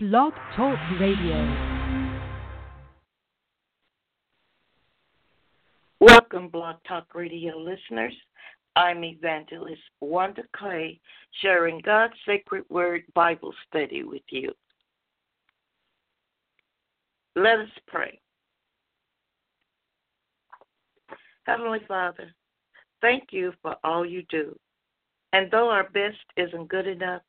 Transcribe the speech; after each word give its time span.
Blog 0.00 0.32
Talk 0.54 0.78
Radio. 1.00 1.34
Welcome, 5.98 6.50
Blog 6.50 6.76
Talk 6.86 7.12
Radio 7.16 7.56
listeners. 7.56 8.14
I'm 8.76 9.02
Evangelist 9.02 9.82
Wanda 10.00 10.44
Clay, 10.54 11.00
sharing 11.42 11.80
God's 11.80 12.14
sacred 12.24 12.62
word 12.68 13.02
Bible 13.12 13.52
study 13.66 14.04
with 14.04 14.22
you. 14.30 14.52
Let 17.34 17.58
us 17.58 17.68
pray. 17.88 18.20
Heavenly 21.42 21.80
Father, 21.88 22.32
thank 23.00 23.32
you 23.32 23.52
for 23.62 23.74
all 23.82 24.06
you 24.06 24.22
do. 24.30 24.56
And 25.32 25.50
though 25.50 25.70
our 25.70 25.90
best 25.90 26.18
isn't 26.36 26.68
good 26.68 26.86
enough, 26.86 27.22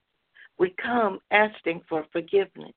we 0.60 0.76
come 0.82 1.20
asking 1.32 1.82
for 1.88 2.06
forgiveness. 2.12 2.74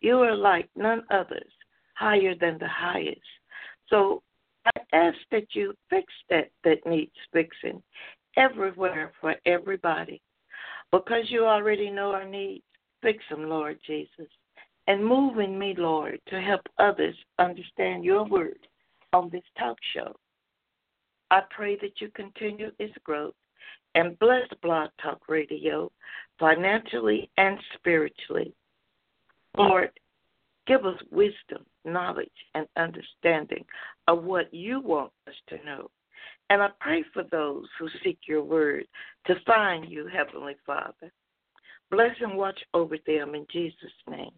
You 0.00 0.18
are 0.20 0.34
like 0.34 0.68
none 0.76 1.02
others, 1.10 1.52
higher 1.94 2.34
than 2.40 2.58
the 2.58 2.68
highest. 2.68 3.20
So 3.88 4.22
I 4.64 4.70
ask 4.92 5.18
that 5.32 5.48
you 5.52 5.74
fix 5.90 6.06
that 6.30 6.50
that 6.64 6.86
needs 6.86 7.12
fixing 7.32 7.82
everywhere 8.36 9.12
for 9.20 9.34
everybody. 9.44 10.22
Because 10.92 11.24
you 11.28 11.44
already 11.44 11.90
know 11.90 12.12
our 12.12 12.26
needs, 12.26 12.64
fix 13.02 13.22
them, 13.28 13.48
Lord 13.48 13.78
Jesus. 13.86 14.28
And 14.86 15.04
move 15.04 15.38
in 15.38 15.58
me, 15.58 15.74
Lord, 15.76 16.20
to 16.28 16.40
help 16.40 16.62
others 16.78 17.14
understand 17.38 18.04
your 18.04 18.24
word 18.24 18.58
on 19.12 19.28
this 19.30 19.44
talk 19.58 19.76
show. 19.94 20.14
I 21.30 21.42
pray 21.50 21.76
that 21.80 22.00
you 22.00 22.08
continue 22.14 22.70
its 22.78 22.94
growth 23.04 23.34
and 23.94 24.18
bless 24.18 24.46
Blog 24.62 24.90
Talk 25.02 25.28
Radio 25.28 25.90
financially 26.38 27.30
and 27.36 27.58
spiritually. 27.74 28.52
Lord, 29.56 29.90
give 30.66 30.86
us 30.86 31.00
wisdom, 31.10 31.66
knowledge, 31.84 32.28
and 32.54 32.66
understanding 32.76 33.64
of 34.08 34.24
what 34.24 34.52
you 34.54 34.80
want 34.80 35.12
us 35.26 35.34
to 35.48 35.64
know. 35.64 35.90
And 36.50 36.62
I 36.62 36.68
pray 36.80 37.04
for 37.12 37.24
those 37.30 37.66
who 37.78 37.88
seek 38.02 38.18
your 38.26 38.42
word 38.42 38.84
to 39.26 39.34
find 39.46 39.90
you, 39.90 40.06
Heavenly 40.06 40.56
Father. 40.66 41.12
Bless 41.90 42.14
and 42.20 42.36
watch 42.36 42.58
over 42.74 42.96
them 43.06 43.34
in 43.34 43.46
Jesus' 43.52 43.90
name. 44.08 44.32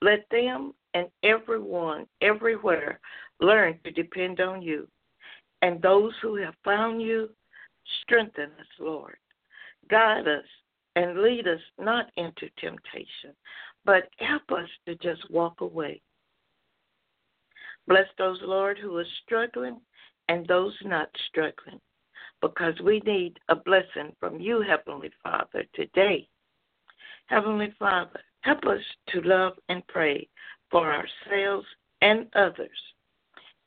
Let 0.00 0.26
them 0.30 0.72
and 0.94 1.06
everyone, 1.22 2.06
everywhere, 2.20 3.00
learn 3.40 3.78
to 3.84 3.90
depend 3.90 4.40
on 4.40 4.62
you. 4.62 4.88
And 5.62 5.80
those 5.80 6.12
who 6.20 6.34
have 6.36 6.54
found 6.64 7.00
you, 7.00 7.30
strengthen 8.02 8.50
us, 8.58 8.66
Lord. 8.78 9.16
Guide 9.90 10.28
us 10.28 10.44
and 10.96 11.22
lead 11.22 11.48
us 11.48 11.60
not 11.78 12.06
into 12.16 12.48
temptation, 12.58 13.34
but 13.84 14.08
help 14.18 14.42
us 14.52 14.68
to 14.86 14.94
just 14.96 15.30
walk 15.30 15.60
away. 15.60 16.00
Bless 17.88 18.06
those, 18.18 18.38
Lord, 18.42 18.78
who 18.78 18.96
are 18.98 19.06
struggling 19.24 19.80
and 20.28 20.46
those 20.46 20.74
not 20.84 21.08
struggling, 21.28 21.80
because 22.40 22.74
we 22.80 23.00
need 23.00 23.38
a 23.48 23.56
blessing 23.56 24.14
from 24.20 24.38
you, 24.40 24.62
Heavenly 24.62 25.10
Father, 25.22 25.64
today. 25.74 26.28
Heavenly 27.26 27.74
Father, 27.78 28.20
help 28.42 28.64
us 28.64 28.80
to 29.08 29.20
love 29.22 29.54
and 29.68 29.86
pray 29.88 30.28
for 30.70 30.92
ourselves 30.92 31.66
and 32.02 32.26
others. 32.34 32.70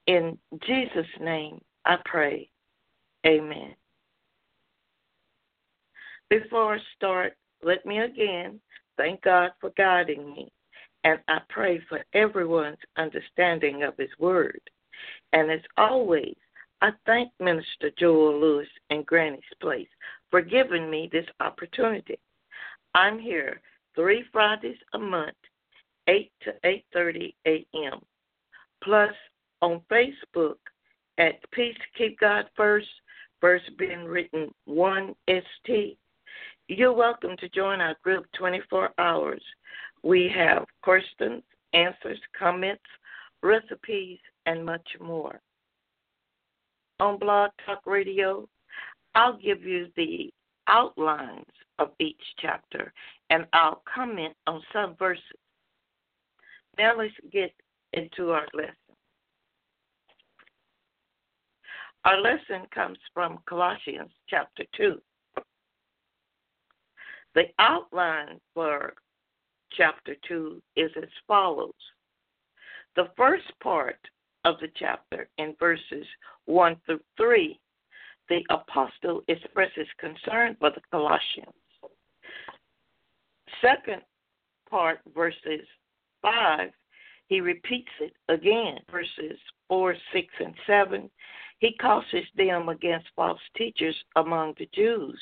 In 0.07 0.37
Jesus' 0.65 1.05
name 1.19 1.61
I 1.85 1.97
pray. 2.05 2.49
Amen. 3.25 3.75
Before 6.29 6.75
I 6.75 6.79
start, 6.95 7.33
let 7.63 7.85
me 7.85 7.99
again 7.99 8.59
thank 8.97 9.21
God 9.21 9.51
for 9.61 9.71
guiding 9.77 10.33
me, 10.33 10.51
and 11.03 11.19
I 11.27 11.39
pray 11.49 11.79
for 11.87 12.03
everyone's 12.13 12.77
understanding 12.97 13.83
of 13.83 13.95
His 13.97 14.09
Word. 14.17 14.59
And 15.33 15.51
as 15.51 15.61
always, 15.77 16.35
I 16.81 16.91
thank 17.05 17.31
Minister 17.39 17.91
Joel 17.97 18.39
Lewis 18.39 18.67
and 18.89 19.05
Granny's 19.05 19.43
Place 19.61 19.87
for 20.31 20.41
giving 20.41 20.89
me 20.89 21.09
this 21.11 21.27
opportunity. 21.39 22.17
I'm 22.95 23.19
here 23.19 23.61
three 23.95 24.23
Fridays 24.31 24.77
a 24.93 24.99
month, 24.99 25.35
8 26.07 26.31
to 26.41 26.53
8.30 26.95 27.33
a.m., 27.45 27.99
plus 28.83 29.13
on 29.61 29.81
Facebook 29.91 30.57
at 31.17 31.39
Peace 31.51 31.77
Keep 31.97 32.19
God 32.19 32.45
First, 32.55 32.87
first 33.41 33.65
being 33.77 34.05
written 34.05 34.53
1ST, 34.67 35.97
you're 36.67 36.93
welcome 36.93 37.37
to 37.37 37.49
join 37.49 37.79
our 37.79 37.95
group 38.03 38.25
24 38.37 38.89
hours. 38.97 39.41
We 40.03 40.31
have 40.35 40.65
questions, 40.81 41.43
answers, 41.73 42.19
comments, 42.37 42.83
recipes, 43.43 44.17
and 44.45 44.65
much 44.65 44.87
more. 44.99 45.39
On 46.99 47.19
Blog 47.19 47.51
Talk 47.65 47.81
Radio, 47.85 48.47
I'll 49.13 49.37
give 49.37 49.63
you 49.63 49.87
the 49.95 50.33
outlines 50.67 51.45
of 51.77 51.89
each 51.99 52.21
chapter 52.39 52.91
and 53.29 53.45
I'll 53.53 53.83
comment 53.93 54.33
on 54.47 54.61
some 54.73 54.95
verses. 54.97 55.23
Now 56.77 56.97
let's 56.97 57.13
get 57.31 57.53
into 57.93 58.31
our 58.31 58.47
lesson. 58.53 58.73
Our 62.05 62.21
lesson 62.21 62.67
comes 62.73 62.97
from 63.13 63.39
Colossians 63.47 64.11
chapter 64.29 64.63
2. 64.77 64.99
The 67.35 67.43
outline 67.59 68.39
for 68.53 68.93
chapter 69.71 70.15
2 70.27 70.61
is 70.77 70.89
as 70.97 71.09
follows. 71.27 71.73
The 72.95 73.09
first 73.17 73.51
part 73.61 73.99
of 74.45 74.55
the 74.61 74.69
chapter, 74.75 75.27
in 75.37 75.53
verses 75.59 76.05
1 76.45 76.77
through 76.85 77.01
3, 77.17 77.59
the 78.29 78.41
apostle 78.49 79.21
expresses 79.27 79.87
concern 79.99 80.55
for 80.59 80.71
the 80.71 80.81
Colossians. 80.91 81.53
Second 83.61 84.01
part, 84.69 84.99
verses 85.13 85.67
5, 86.21 86.69
he 87.27 87.41
repeats 87.41 87.91
it 87.99 88.13
again. 88.29 88.77
Verses 88.89 89.37
4, 89.67 89.95
6, 90.13 90.27
and 90.39 90.55
7, 90.65 91.09
he 91.59 91.75
cautions 91.81 92.27
them 92.35 92.69
against 92.69 93.07
false 93.15 93.39
teachers 93.57 93.95
among 94.15 94.53
the 94.57 94.69
Jews 94.73 95.19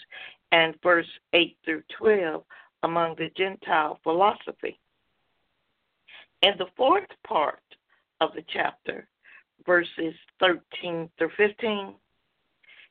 and 0.53 0.75
verse 0.83 1.09
8 1.33 1.57
through 1.65 1.81
12 1.97 2.43
among 2.83 3.15
the 3.15 3.31
Gentile 3.35 3.99
philosophy. 4.03 4.79
In 6.43 6.53
the 6.59 6.67
fourth 6.77 7.09
part 7.27 7.63
of 8.21 8.29
the 8.35 8.43
chapter, 8.53 9.07
verses 9.65 10.13
13 10.39 11.09
through 11.17 11.31
15, 11.37 11.95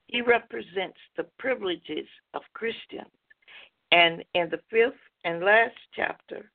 he 0.06 0.21
represents 0.22 0.99
the 1.17 1.27
privileges 1.39 2.09
of 2.34 2.43
Christians. 2.53 3.06
And 3.93 4.25
in 4.34 4.51
the 4.51 4.61
fifth 4.69 5.01
and 5.25 5.45
last 5.45 5.77
chapter, 5.95 6.51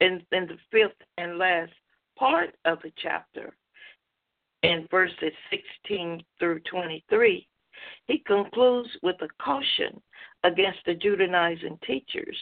in, 0.00 0.22
in 0.30 0.46
the 0.46 0.58
fifth 0.70 1.00
and 1.18 1.38
last 1.38 1.72
part 2.16 2.54
of 2.64 2.78
the 2.82 2.92
chapter, 3.02 3.56
in 4.62 4.86
verses 4.90 5.32
16 5.50 6.22
through 6.38 6.60
23, 6.70 7.48
he 8.06 8.18
concludes 8.18 8.88
with 9.02 9.16
a 9.22 9.28
caution 9.42 10.00
against 10.42 10.78
the 10.86 10.94
Judaizing 10.94 11.78
teachers 11.86 12.36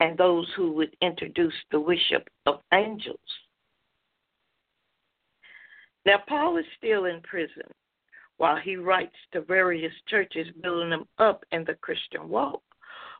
and 0.00 0.16
those 0.16 0.46
who 0.56 0.72
would 0.72 0.96
introduce 1.02 1.54
the 1.70 1.80
worship 1.80 2.28
of 2.46 2.60
angels. 2.72 3.18
Now, 6.04 6.18
Paul 6.28 6.56
is 6.56 6.64
still 6.78 7.04
in 7.04 7.20
prison 7.22 7.70
while 8.38 8.56
he 8.56 8.76
writes 8.76 9.14
to 9.32 9.42
various 9.42 9.92
churches, 10.08 10.48
building 10.62 10.90
them 10.90 11.06
up 11.18 11.44
in 11.52 11.64
the 11.64 11.74
Christian 11.74 12.28
walk 12.28 12.62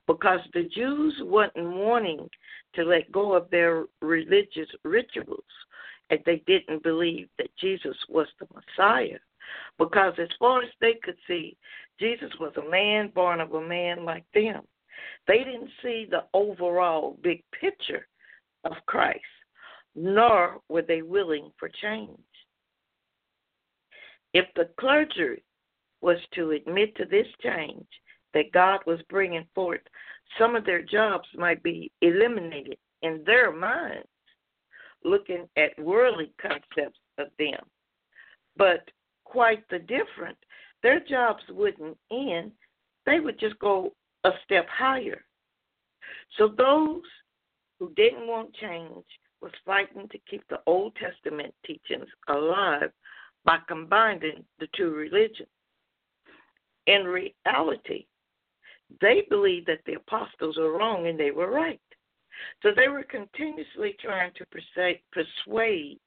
because 0.06 0.40
the 0.52 0.68
Jews 0.74 1.14
weren't 1.22 1.52
wanting 1.54 2.28
to 2.74 2.82
let 2.82 3.12
go 3.12 3.34
of 3.34 3.48
their 3.50 3.84
religious 4.00 4.68
rituals 4.84 5.44
and 6.10 6.20
they 6.26 6.42
didn't 6.46 6.82
believe 6.82 7.28
that 7.38 7.54
Jesus 7.60 7.96
was 8.08 8.26
the 8.38 8.46
Messiah. 8.52 9.18
Because 9.78 10.14
as 10.18 10.28
far 10.38 10.62
as 10.62 10.70
they 10.80 10.94
could 11.02 11.16
see, 11.26 11.56
Jesus 11.98 12.30
was 12.40 12.52
a 12.56 12.70
man 12.70 13.10
born 13.14 13.40
of 13.40 13.52
a 13.52 13.60
man 13.60 14.04
like 14.04 14.24
them. 14.34 14.62
They 15.26 15.38
didn't 15.38 15.70
see 15.82 16.06
the 16.08 16.24
overall 16.34 17.18
big 17.22 17.42
picture 17.58 18.06
of 18.64 18.72
Christ, 18.86 19.20
nor 19.94 20.60
were 20.68 20.82
they 20.82 21.02
willing 21.02 21.50
for 21.58 21.68
change. 21.80 22.18
If 24.34 24.46
the 24.54 24.70
clergy 24.78 25.42
was 26.00 26.18
to 26.34 26.52
admit 26.52 26.96
to 26.96 27.04
this 27.04 27.26
change 27.42 27.86
that 28.34 28.52
God 28.52 28.80
was 28.86 29.00
bringing 29.08 29.46
forth, 29.54 29.82
some 30.38 30.56
of 30.56 30.64
their 30.64 30.82
jobs 30.82 31.28
might 31.36 31.62
be 31.62 31.90
eliminated 32.00 32.78
in 33.02 33.22
their 33.26 33.52
minds, 33.52 34.08
looking 35.04 35.48
at 35.56 35.78
worldly 35.78 36.32
concepts 36.40 36.98
of 37.18 37.28
them. 37.38 37.60
But 38.56 38.88
quite 39.32 39.66
the 39.70 39.78
different. 39.78 40.36
Their 40.82 41.00
jobs 41.00 41.42
wouldn't 41.48 41.96
end, 42.10 42.52
they 43.06 43.18
would 43.18 43.40
just 43.40 43.58
go 43.58 43.92
a 44.24 44.30
step 44.44 44.66
higher. 44.68 45.24
So 46.36 46.48
those 46.48 47.02
who 47.78 47.92
didn't 47.96 48.26
want 48.26 48.54
change 48.54 49.04
was 49.40 49.52
fighting 49.64 50.06
to 50.08 50.18
keep 50.30 50.46
the 50.48 50.60
Old 50.66 50.94
Testament 50.96 51.54
teachings 51.66 52.06
alive 52.28 52.90
by 53.44 53.58
combining 53.66 54.44
the 54.60 54.68
two 54.76 54.90
religions. 54.90 55.48
In 56.86 57.04
reality, 57.04 58.06
they 59.00 59.24
believed 59.30 59.66
that 59.68 59.80
the 59.86 59.94
apostles 59.94 60.58
were 60.58 60.76
wrong 60.76 61.06
and 61.06 61.18
they 61.18 61.30
were 61.30 61.50
right. 61.50 61.80
So 62.62 62.70
they 62.74 62.88
were 62.88 63.04
continuously 63.04 63.96
trying 64.00 64.32
to 64.36 64.46
persuade 65.14 66.00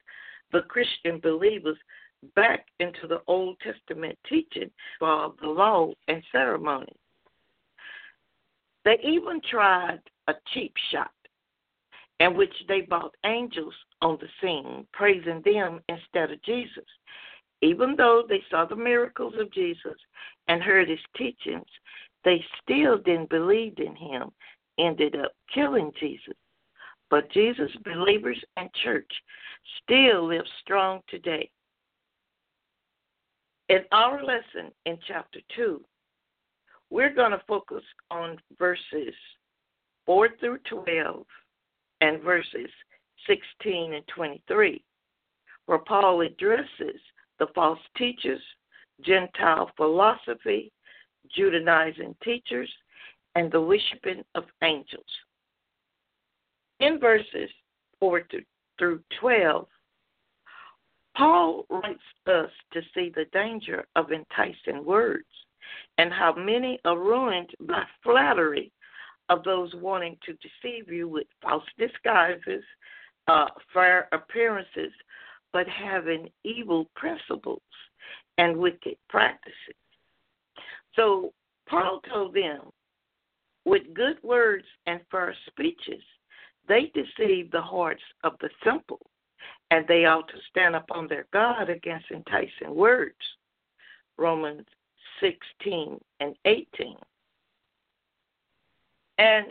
the 0.51 0.61
Christian 0.61 1.19
believers 1.19 1.77
back 2.35 2.65
into 2.79 3.07
the 3.07 3.21
Old 3.27 3.57
Testament 3.59 4.17
teaching 4.27 4.71
of 5.01 5.35
the 5.41 5.47
law 5.47 5.91
and 6.07 6.23
ceremony. 6.31 6.93
They 8.83 8.97
even 9.03 9.41
tried 9.49 10.01
a 10.27 10.33
cheap 10.53 10.73
shot 10.91 11.11
in 12.19 12.35
which 12.35 12.53
they 12.67 12.81
bought 12.81 13.15
angels 13.25 13.73
on 14.01 14.17
the 14.21 14.27
scene, 14.41 14.87
praising 14.93 15.41
them 15.43 15.81
instead 15.89 16.31
of 16.31 16.41
Jesus. 16.43 16.85
Even 17.61 17.95
though 17.95 18.23
they 18.27 18.43
saw 18.49 18.65
the 18.65 18.75
miracles 18.75 19.33
of 19.39 19.51
Jesus 19.51 19.97
and 20.47 20.61
heard 20.61 20.87
his 20.89 20.99
teachings, 21.17 21.65
they 22.23 22.43
still 22.61 22.97
didn't 22.97 23.29
believe 23.29 23.75
in 23.77 23.95
him, 23.95 24.31
ended 24.79 25.15
up 25.15 25.31
killing 25.53 25.91
Jesus. 25.99 26.35
But 27.09 27.31
Jesus' 27.31 27.71
believers 27.83 28.41
and 28.57 28.69
church 28.83 29.11
still 29.83 30.27
live 30.27 30.45
strong 30.61 31.01
today. 31.07 31.49
In 33.67 33.79
our 33.91 34.23
lesson 34.23 34.71
in 34.85 34.99
chapter 35.07 35.39
2, 35.55 35.81
we're 36.91 37.13
going 37.13 37.31
to 37.31 37.41
focus 37.47 37.83
on 38.11 38.37
verses 38.59 39.13
4 40.05 40.29
through 40.39 40.59
12 40.69 41.25
and 42.01 42.21
verses 42.21 42.69
16 43.27 43.95
and 43.95 44.07
23, 44.07 44.83
where 45.65 45.79
Paul 45.79 46.21
addresses 46.21 47.01
the 47.39 47.47
false 47.55 47.79
teachers, 47.97 48.41
Gentile 49.01 49.71
philosophy, 49.75 50.71
Judaizing 51.35 52.15
teachers, 52.23 52.71
and 53.33 53.51
the 53.51 53.61
worshiping 53.61 54.23
of 54.35 54.43
angels. 54.61 55.03
In 56.79 56.99
verses 56.99 57.49
4 57.99 58.27
through 58.77 58.99
12, 59.19 59.67
Paul 61.15 61.65
writes 61.69 61.99
us 62.27 62.51
to 62.73 62.81
see 62.93 63.11
the 63.15 63.25
danger 63.31 63.85
of 63.95 64.11
enticing 64.11 64.83
words 64.85 65.25
and 65.97 66.11
how 66.11 66.33
many 66.33 66.79
are 66.85 66.97
ruined 66.97 67.49
by 67.61 67.83
flattery 68.03 68.71
of 69.29 69.43
those 69.43 69.73
wanting 69.75 70.17
to 70.25 70.33
deceive 70.33 70.91
you 70.91 71.07
with 71.07 71.27
false 71.41 71.63
disguises, 71.77 72.63
uh, 73.27 73.47
fair 73.73 74.07
appearances, 74.11 74.91
but 75.53 75.67
having 75.67 76.29
evil 76.43 76.89
principles 76.95 77.61
and 78.37 78.57
wicked 78.57 78.97
practices. 79.09 79.75
So 80.95 81.33
Paul 81.67 82.01
told 82.11 82.33
them, 82.33 82.59
with 83.65 83.81
good 83.93 84.21
words 84.21 84.65
and 84.85 84.99
fair 85.09 85.35
speeches, 85.47 86.03
they 86.67 86.91
deceive 86.93 87.51
the 87.51 87.61
hearts 87.61 88.03
of 88.23 88.33
the 88.41 88.49
simple, 88.63 88.99
and 89.71 89.85
they 89.87 90.05
ought 90.05 90.27
to 90.27 90.37
stand 90.49 90.75
upon 90.75 91.07
their 91.07 91.25
God 91.33 91.69
against 91.69 92.11
enticing 92.11 92.73
words. 92.73 93.15
Romans 94.17 94.65
16 95.19 95.99
and 96.19 96.35
18. 96.45 96.95
And 99.17 99.47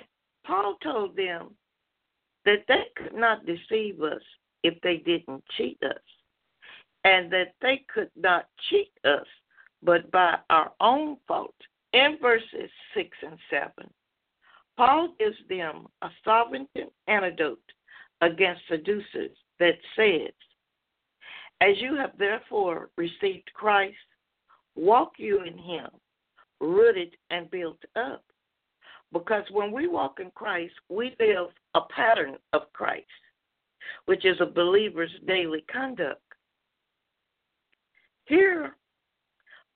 Paul 0.46 0.76
told 0.82 1.16
them 1.16 1.50
that 2.44 2.64
they 2.68 2.84
could 2.96 3.14
not 3.14 3.46
deceive 3.46 4.02
us 4.02 4.22
if 4.62 4.80
they 4.82 4.98
didn't 4.98 5.42
cheat 5.56 5.78
us, 5.82 6.02
and 7.04 7.30
that 7.32 7.54
they 7.60 7.84
could 7.92 8.10
not 8.16 8.46
cheat 8.70 8.92
us 9.04 9.26
but 9.82 10.10
by 10.10 10.38
our 10.50 10.72
own 10.80 11.18
fault. 11.28 11.54
In 11.92 12.18
verses 12.20 12.70
6 12.94 13.10
and 13.22 13.38
7, 13.50 13.70
Paul 14.76 15.14
gives 15.18 15.36
them 15.48 15.86
a 16.02 16.08
sovereign 16.24 16.66
antidote 17.06 17.60
against 18.20 18.62
seducers 18.68 19.36
that 19.60 19.74
says, 19.96 20.32
As 21.60 21.80
you 21.80 21.96
have 21.96 22.12
therefore 22.18 22.90
received 22.96 23.50
Christ, 23.54 23.96
walk 24.74 25.12
you 25.16 25.42
in 25.42 25.58
him, 25.58 25.88
rooted 26.60 27.16
and 27.30 27.50
built 27.50 27.78
up. 27.96 28.24
Because 29.12 29.44
when 29.50 29.70
we 29.70 29.86
walk 29.86 30.18
in 30.20 30.30
Christ, 30.34 30.74
we 30.88 31.14
live 31.20 31.48
a 31.74 31.80
pattern 31.94 32.36
of 32.52 32.62
Christ, 32.72 33.06
which 34.06 34.24
is 34.24 34.36
a 34.40 34.46
believer's 34.46 35.12
daily 35.26 35.64
conduct. 35.70 36.20
Here, 38.26 38.74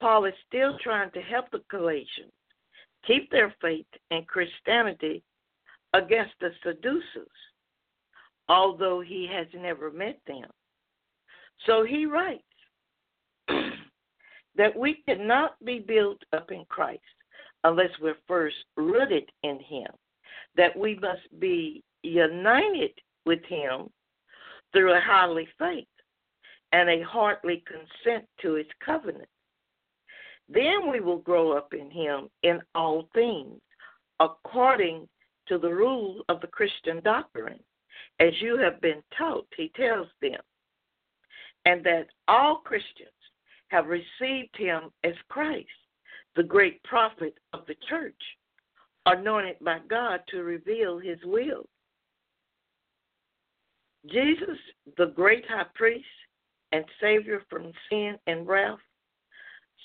Paul 0.01 0.25
is 0.25 0.35
still 0.47 0.77
trying 0.83 1.11
to 1.13 1.21
help 1.21 1.51
the 1.51 1.63
Galatians 1.71 2.33
keep 3.07 3.31
their 3.31 3.55
faith 3.61 3.87
in 4.11 4.25
Christianity 4.25 5.23
against 5.95 6.35
the 6.41 6.51
seducers, 6.63 7.29
although 8.49 9.01
he 9.01 9.29
has 9.33 9.47
never 9.55 9.91
met 9.91 10.19
them. 10.27 10.49
So 11.67 11.85
he 11.85 12.07
writes 12.07 12.43
that 14.57 14.77
we 14.77 15.03
cannot 15.07 15.53
be 15.65 15.79
built 15.79 16.21
up 16.33 16.51
in 16.51 16.65
Christ 16.69 17.01
unless 17.65 17.91
we're 18.01 18.17
first 18.27 18.57
rooted 18.77 19.31
in 19.43 19.59
Him, 19.61 19.89
that 20.57 20.77
we 20.77 20.97
must 20.97 21.41
be 21.41 21.83
united 22.03 22.91
with 23.25 23.45
Him 23.45 23.89
through 24.73 24.93
a 24.93 25.01
holy 25.01 25.49
faith 25.59 25.87
and 26.73 26.89
a 26.89 27.03
heartly 27.03 27.63
consent 27.67 28.27
to 28.43 28.55
His 28.55 28.67
covenant. 28.85 29.29
Then 30.49 30.91
we 30.91 31.01
will 31.01 31.19
grow 31.19 31.57
up 31.57 31.73
in 31.75 31.91
Him 31.91 32.29
in 32.43 32.61
all 32.75 33.09
things, 33.15 33.61
according 34.21 35.09
to 35.49 35.59
the 35.59 35.73
rules 35.73 36.23
of 36.29 36.41
the 36.41 36.47
Christian 36.47 37.01
doctrine, 37.03 37.61
as 38.21 38.33
you 38.41 38.59
have 38.59 38.81
been 38.81 39.03
taught, 39.17 39.47
He 39.57 39.71
tells 39.77 40.09
them, 40.21 40.41
and 41.65 41.85
that 41.85 42.07
all 42.27 42.57
Christians 42.57 43.09
have 43.69 43.87
received 43.87 44.57
Him 44.57 44.91
as 45.05 45.15
Christ 45.29 45.69
the 46.39 46.43
great 46.45 46.81
prophet 46.85 47.35
of 47.53 47.67
the 47.67 47.75
church, 47.89 48.15
anointed 49.07 49.57
by 49.61 49.79
God 49.91 50.21
to 50.29 50.45
reveal 50.45 50.97
his 50.97 51.19
will. 51.25 51.65
Jesus, 54.07 54.57
the 54.97 55.07
great 55.07 55.45
high 55.49 55.67
priest 55.75 56.07
and 56.71 56.85
Savior 57.01 57.43
from 57.51 57.73
sin 57.91 58.17
and 58.29 58.47
wrath, 58.47 58.79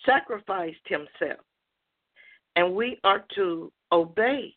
sacrificed 0.06 0.86
himself, 0.86 1.40
and 2.56 2.76
we 2.76 3.00
are 3.04 3.26
to 3.36 3.72
obey 3.92 4.54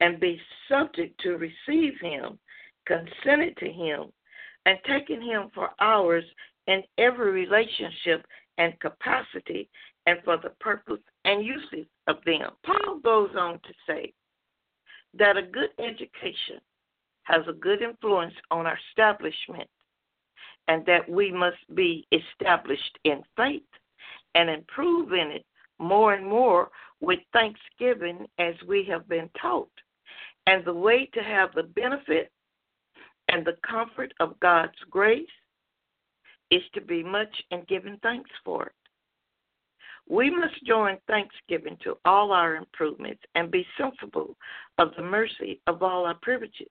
and 0.00 0.18
be 0.18 0.40
subject 0.66 1.20
to 1.20 1.36
receive 1.36 1.92
him, 2.00 2.38
consented 2.86 3.56
to 3.58 3.70
him, 3.70 4.12
and 4.66 4.78
taking 4.86 5.20
him 5.20 5.50
for 5.54 5.70
ours 5.80 6.24
in 6.66 6.82
every 6.98 7.32
relationship 7.32 8.24
and 8.58 8.78
capacity 8.80 9.68
and 10.06 10.18
for 10.24 10.36
the 10.36 10.50
purpose 10.60 11.00
and 11.24 11.44
uses 11.44 11.86
of 12.06 12.16
them. 12.24 12.50
Paul 12.64 12.98
goes 13.02 13.30
on 13.38 13.54
to 13.54 13.74
say 13.86 14.12
that 15.14 15.36
a 15.36 15.42
good 15.42 15.70
education 15.78 16.60
has 17.24 17.42
a 17.48 17.52
good 17.52 17.82
influence 17.82 18.34
on 18.50 18.66
our 18.66 18.78
establishment 18.90 19.68
and 20.68 20.84
that 20.86 21.08
we 21.08 21.30
must 21.30 21.58
be 21.74 22.06
established 22.12 22.98
in 23.04 23.22
faith 23.36 23.62
and 24.34 24.48
improve 24.48 25.12
in 25.12 25.30
it 25.30 25.44
more 25.78 26.14
and 26.14 26.26
more 26.26 26.70
with 27.00 27.18
thanksgiving 27.32 28.26
as 28.38 28.54
we 28.66 28.84
have 28.84 29.08
been 29.08 29.28
taught. 29.40 29.68
And 30.46 30.64
the 30.64 30.74
way 30.74 31.08
to 31.14 31.22
have 31.22 31.50
the 31.54 31.64
benefit 31.64 32.30
and 33.32 33.44
the 33.44 33.56
comfort 33.68 34.12
of 34.20 34.38
God's 34.40 34.78
grace 34.90 35.26
is 36.50 36.62
to 36.74 36.82
be 36.82 37.02
much 37.02 37.34
in 37.50 37.64
giving 37.66 37.98
thanks 38.02 38.30
for 38.44 38.66
it. 38.66 38.72
We 40.08 40.30
must 40.30 40.64
join 40.66 40.98
thanksgiving 41.06 41.78
to 41.82 41.96
all 42.04 42.32
our 42.32 42.56
improvements 42.56 43.22
and 43.34 43.50
be 43.50 43.66
sensible 43.78 44.36
of 44.78 44.90
the 44.96 45.02
mercy 45.02 45.60
of 45.66 45.82
all 45.82 46.04
our 46.04 46.16
privileges. 46.20 46.68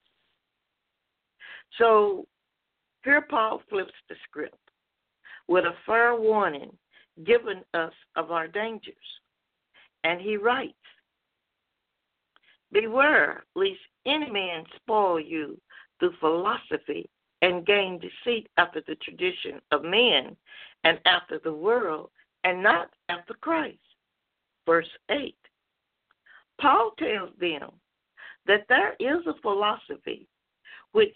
So 1.78 2.28
here 3.04 3.22
Paul 3.22 3.64
flips 3.70 3.94
the 4.08 4.16
script 4.28 4.58
with 5.48 5.66
a 5.66 5.74
fair 5.86 6.16
warning 6.16 6.72
given 7.26 7.62
us 7.74 7.94
of 8.16 8.32
our 8.32 8.48
dangers. 8.48 8.96
And 10.04 10.22
he 10.22 10.38
writes, 10.38 10.74
Beware 12.72 13.44
lest 13.56 13.80
any 14.06 14.30
man 14.30 14.64
spoil 14.76 15.20
you 15.20 15.60
through 16.02 16.14
philosophy 16.20 17.08
and 17.44 17.66
gain 17.66 18.00
deceit 18.00 18.50
after 18.58 18.82
the 18.88 18.96
tradition 18.96 19.62
of 19.72 19.84
men 19.84 20.36
and 20.84 21.00
after 21.06 21.40
the 21.44 21.54
world 21.54 22.10
and 22.44 22.62
not 22.62 22.90
after 23.08 23.36
Christ. 23.36 23.78
Verse 24.66 24.90
8. 25.10 25.36
Paul 26.60 26.92
tells 26.98 27.30
them 27.40 27.70
that 28.48 28.66
there 28.68 28.96
is 29.00 29.26
a 29.28 29.40
philosophy 29.42 30.28
which 30.92 31.16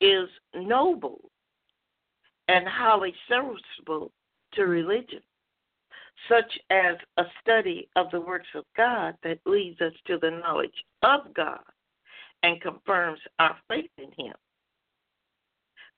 is 0.00 0.28
noble 0.54 1.30
and 2.48 2.68
highly 2.68 3.14
serviceable 3.26 4.12
to 4.52 4.64
religion, 4.64 5.22
such 6.28 6.58
as 6.68 6.96
a 7.16 7.24
study 7.40 7.88
of 7.96 8.10
the 8.10 8.20
works 8.20 8.48
of 8.54 8.64
God 8.76 9.14
that 9.22 9.38
leads 9.46 9.80
us 9.80 9.94
to 10.06 10.18
the 10.20 10.30
knowledge 10.30 10.84
of 11.02 11.32
God 11.34 11.60
and 12.44 12.60
confirms 12.60 13.18
our 13.38 13.56
faith 13.68 13.90
in 13.96 14.10
Him. 14.22 14.34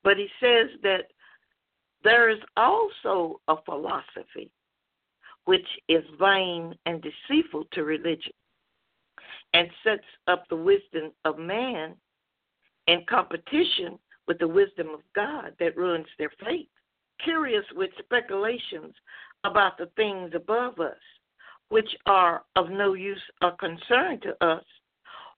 But 0.05 0.17
he 0.17 0.29
says 0.41 0.69
that 0.85 1.07
there 2.05 2.31
is 2.31 2.39
also 2.57 3.41
a 3.49 3.57
philosophy 3.65 4.53
which 5.47 5.67
is 5.89 6.05
vain 6.21 6.73
and 6.87 7.03
deceitful 7.03 7.65
to 7.73 7.83
religion 7.83 8.33
and 9.55 9.69
sets 9.83 10.07
up 10.29 10.45
the 10.49 10.57
wisdom 10.57 11.11
of 11.25 11.37
man 11.37 11.95
in 12.87 13.05
competition 13.11 13.99
with 14.29 14.39
the 14.39 14.47
wisdom 14.47 14.91
of 14.91 15.01
God 15.17 15.53
that 15.59 15.77
ruins 15.77 16.07
their 16.17 16.33
faith. 16.45 16.69
Curious 17.25 17.65
with 17.75 17.91
speculations 17.99 18.95
about 19.43 19.79
the 19.79 19.91
things 19.97 20.31
above 20.35 20.79
us, 20.79 20.95
which 21.71 21.91
are 22.07 22.45
of 22.55 22.71
no 22.71 22.95
use 22.95 23.23
or 23.43 23.53
concern 23.57 24.21
to 24.21 24.45
us, 24.45 24.65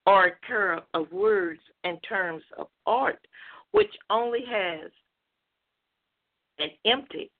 or 0.06 0.26
a 0.26 0.46
care 0.46 0.80
of 0.94 1.12
words 1.12 1.60
and 1.84 1.98
terms 2.02 2.42
of 2.56 2.68
art, 2.86 3.26
which 3.72 3.92
only 4.10 4.44
has 4.48 4.90
an 6.58 6.70
empty 6.84 7.30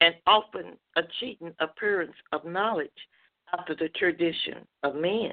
and 0.00 0.14
often 0.26 0.76
a 0.96 1.02
cheating 1.18 1.54
appearance 1.60 2.14
of 2.32 2.44
knowledge 2.44 2.90
after 3.58 3.74
the 3.74 3.88
tradition 3.90 4.66
of 4.82 4.94
men. 4.94 5.32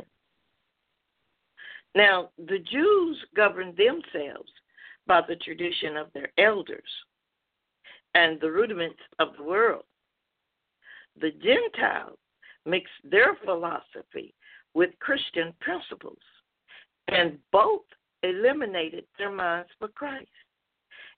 Now, 1.93 2.29
the 2.37 2.59
Jews 2.59 3.17
governed 3.35 3.75
themselves 3.75 4.51
by 5.07 5.21
the 5.27 5.35
tradition 5.37 5.97
of 5.97 6.07
their 6.13 6.31
elders 6.37 6.83
and 8.13 8.39
the 8.39 8.51
rudiments 8.51 8.99
of 9.19 9.29
the 9.37 9.43
world. 9.43 9.83
The 11.19 11.31
Gentiles 11.31 12.17
mixed 12.65 12.93
their 13.03 13.35
philosophy 13.43 14.33
with 14.73 14.91
Christian 14.99 15.53
principles, 15.59 16.19
and 17.11 17.37
both 17.51 17.81
eliminated 18.23 19.05
their 19.17 19.31
minds 19.31 19.69
for 19.77 19.89
Christ. 19.89 20.29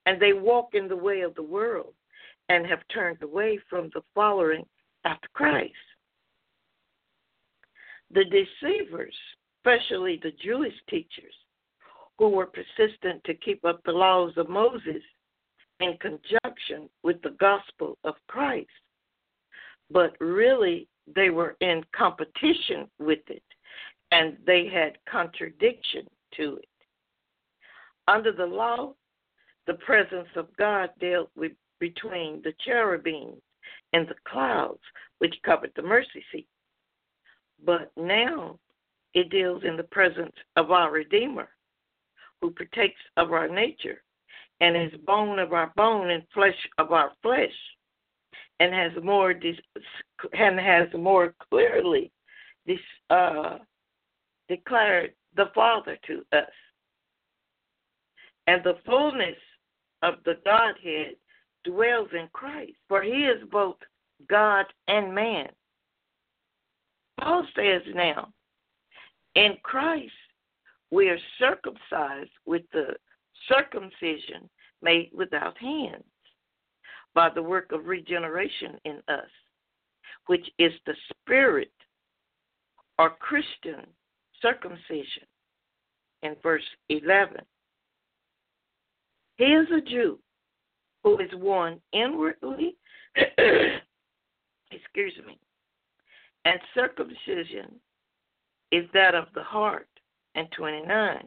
And 0.06 0.22
they 0.22 0.34
walk 0.34 0.70
in 0.74 0.88
the 0.88 0.98
way 0.98 1.22
of 1.22 1.36
the 1.36 1.44
world 1.44 1.94
and 2.50 2.66
have 2.66 2.80
turned 2.94 3.22
away 3.24 3.60
from 3.70 3.90
the 3.94 4.02
following 4.14 4.66
after 5.06 5.28
Christ. 5.34 5.74
The 8.12 8.26
deceivers, 8.26 9.16
especially 9.60 10.20
the 10.22 10.34
Jewish 10.44 10.74
teachers, 10.90 11.34
who 12.20 12.30
were 12.30 12.48
persistent 12.48 13.24
to 13.24 13.34
keep 13.34 13.64
up 13.66 13.82
the 13.86 13.92
laws 13.92 14.34
of 14.38 14.50
Moses 14.50 15.02
in 15.80 15.98
conjunction 16.00 16.90
with 17.02 17.22
the 17.22 17.36
gospel 17.40 17.98
of 18.04 18.16
Christ, 18.28 18.70
but 19.90 20.16
really 20.20 20.88
they 21.16 21.30
were 21.30 21.56
in 21.60 21.84
competition 21.96 22.88
with 23.00 23.20
it 23.28 23.44
and 24.14 24.38
they 24.46 24.68
had 24.68 24.98
contradiction 25.10 26.08
to 26.38 26.58
it. 26.58 26.70
Under 28.08 28.32
the 28.32 28.46
law, 28.46 28.94
the 29.66 29.74
presence 29.76 30.28
of 30.36 30.56
God 30.58 30.90
dealt 31.00 31.30
with 31.36 31.54
between 31.80 32.42
the 32.44 32.54
cherubims 32.66 33.42
and 33.94 34.08
the 34.08 34.16
clouds 34.28 34.82
which 35.20 35.36
covered 35.44 35.72
the 35.76 35.82
mercy 35.82 36.24
seat. 36.32 36.48
But 37.66 37.92
now 37.98 38.60
it 39.14 39.30
deals 39.30 39.64
in 39.64 39.78
the 39.78 39.84
presence 39.84 40.36
of 40.58 40.72
our 40.72 40.92
Redeemer, 40.92 41.50
who 42.42 42.52
partakes 42.52 43.02
of 43.18 43.32
our 43.32 43.48
nature 43.48 44.02
and 44.62 44.78
is 44.78 45.00
bone 45.06 45.40
of 45.40 45.54
our 45.54 45.72
bone 45.76 46.12
and 46.12 46.24
flesh 46.34 46.56
of 46.78 46.92
our 46.92 47.12
flesh, 47.22 47.52
and 48.60 48.74
has 48.74 48.92
more 49.04 49.32
and 49.32 50.60
has 50.60 50.88
more 50.98 51.34
clearly 51.50 52.12
this, 52.66 52.80
uh, 53.10 53.58
declared 54.48 55.14
the 55.36 55.50
Father 55.56 55.98
to 56.08 56.24
us 56.32 56.52
and 58.48 58.64
the 58.64 58.78
fullness 58.86 59.38
of 60.02 60.16
the 60.26 60.38
Godhead 60.46 61.16
dwells 61.64 62.10
in 62.14 62.28
Christ, 62.34 62.74
for 62.90 63.02
he 63.02 63.26
is 63.26 63.42
both 63.52 63.78
God 64.30 64.66
and 64.88 65.14
man. 65.14 65.48
Paul 67.20 67.48
says 67.56 67.82
now, 67.96 68.34
in 69.36 69.56
Christ 69.64 70.12
we 70.92 71.10
are 71.10 71.18
circumcised 71.40 72.32
with 72.46 72.64
the 72.74 72.96
circumcision 73.48 74.50
made 74.82 75.10
without 75.14 75.58
hands 75.58 76.04
by 77.16 77.30
the 77.30 77.42
work 77.42 77.72
of 77.72 77.86
regeneration 77.86 78.78
in 78.86 79.02
us, 79.08 79.30
which 80.28 80.48
is 80.60 80.74
the 80.86 80.96
spirit 81.10 81.72
or 83.00 83.12
Christian 83.12 83.86
circumcision 84.44 85.24
in 86.22 86.36
verse 86.44 86.64
11. 86.90 87.38
He 89.38 89.46
is 89.46 89.68
a 89.72 89.82
Jew 89.82 90.20
who 91.04 91.18
is 91.18 91.30
one 91.34 91.80
inwardly, 91.92 92.76
excuse 93.16 95.14
me, 95.26 95.40
and 96.46 96.60
circumcision 96.76 97.80
is 98.72 98.86
that 98.94 99.16
of 99.16 99.26
the 99.34 99.44
heart, 99.44 99.88
and 100.36 100.48
29. 100.58 101.26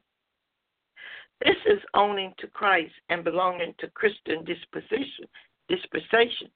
This 1.44 1.56
is 1.66 1.78
owning 1.94 2.32
to 2.38 2.46
Christ 2.49 2.94
and 3.08 3.23
belonging 3.23 3.75
to 3.78 3.88
Christian 3.90 4.44
disposition, 4.44 5.26
dispensation. 5.68 6.49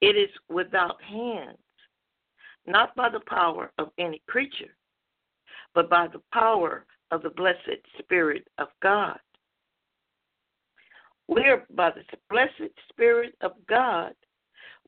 It 0.00 0.16
is 0.16 0.30
without 0.48 1.00
hands, 1.02 1.58
not 2.66 2.94
by 2.96 3.10
the 3.10 3.20
power 3.28 3.70
of 3.78 3.90
any 3.98 4.22
creature, 4.26 4.74
but 5.74 5.90
by 5.90 6.06
the 6.08 6.22
power 6.32 6.86
of 7.10 7.22
the 7.22 7.30
blessed 7.30 7.80
Spirit 7.98 8.46
of 8.58 8.68
God. 8.82 9.18
We 11.28 11.42
are 11.42 11.64
by 11.74 11.90
the 11.90 12.02
blessed 12.28 12.72
Spirit 12.88 13.34
of 13.40 13.52
God, 13.68 14.14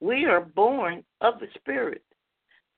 we 0.01 0.25
are 0.25 0.41
born 0.41 1.05
of 1.21 1.39
the 1.39 1.47
Spirit. 1.55 2.03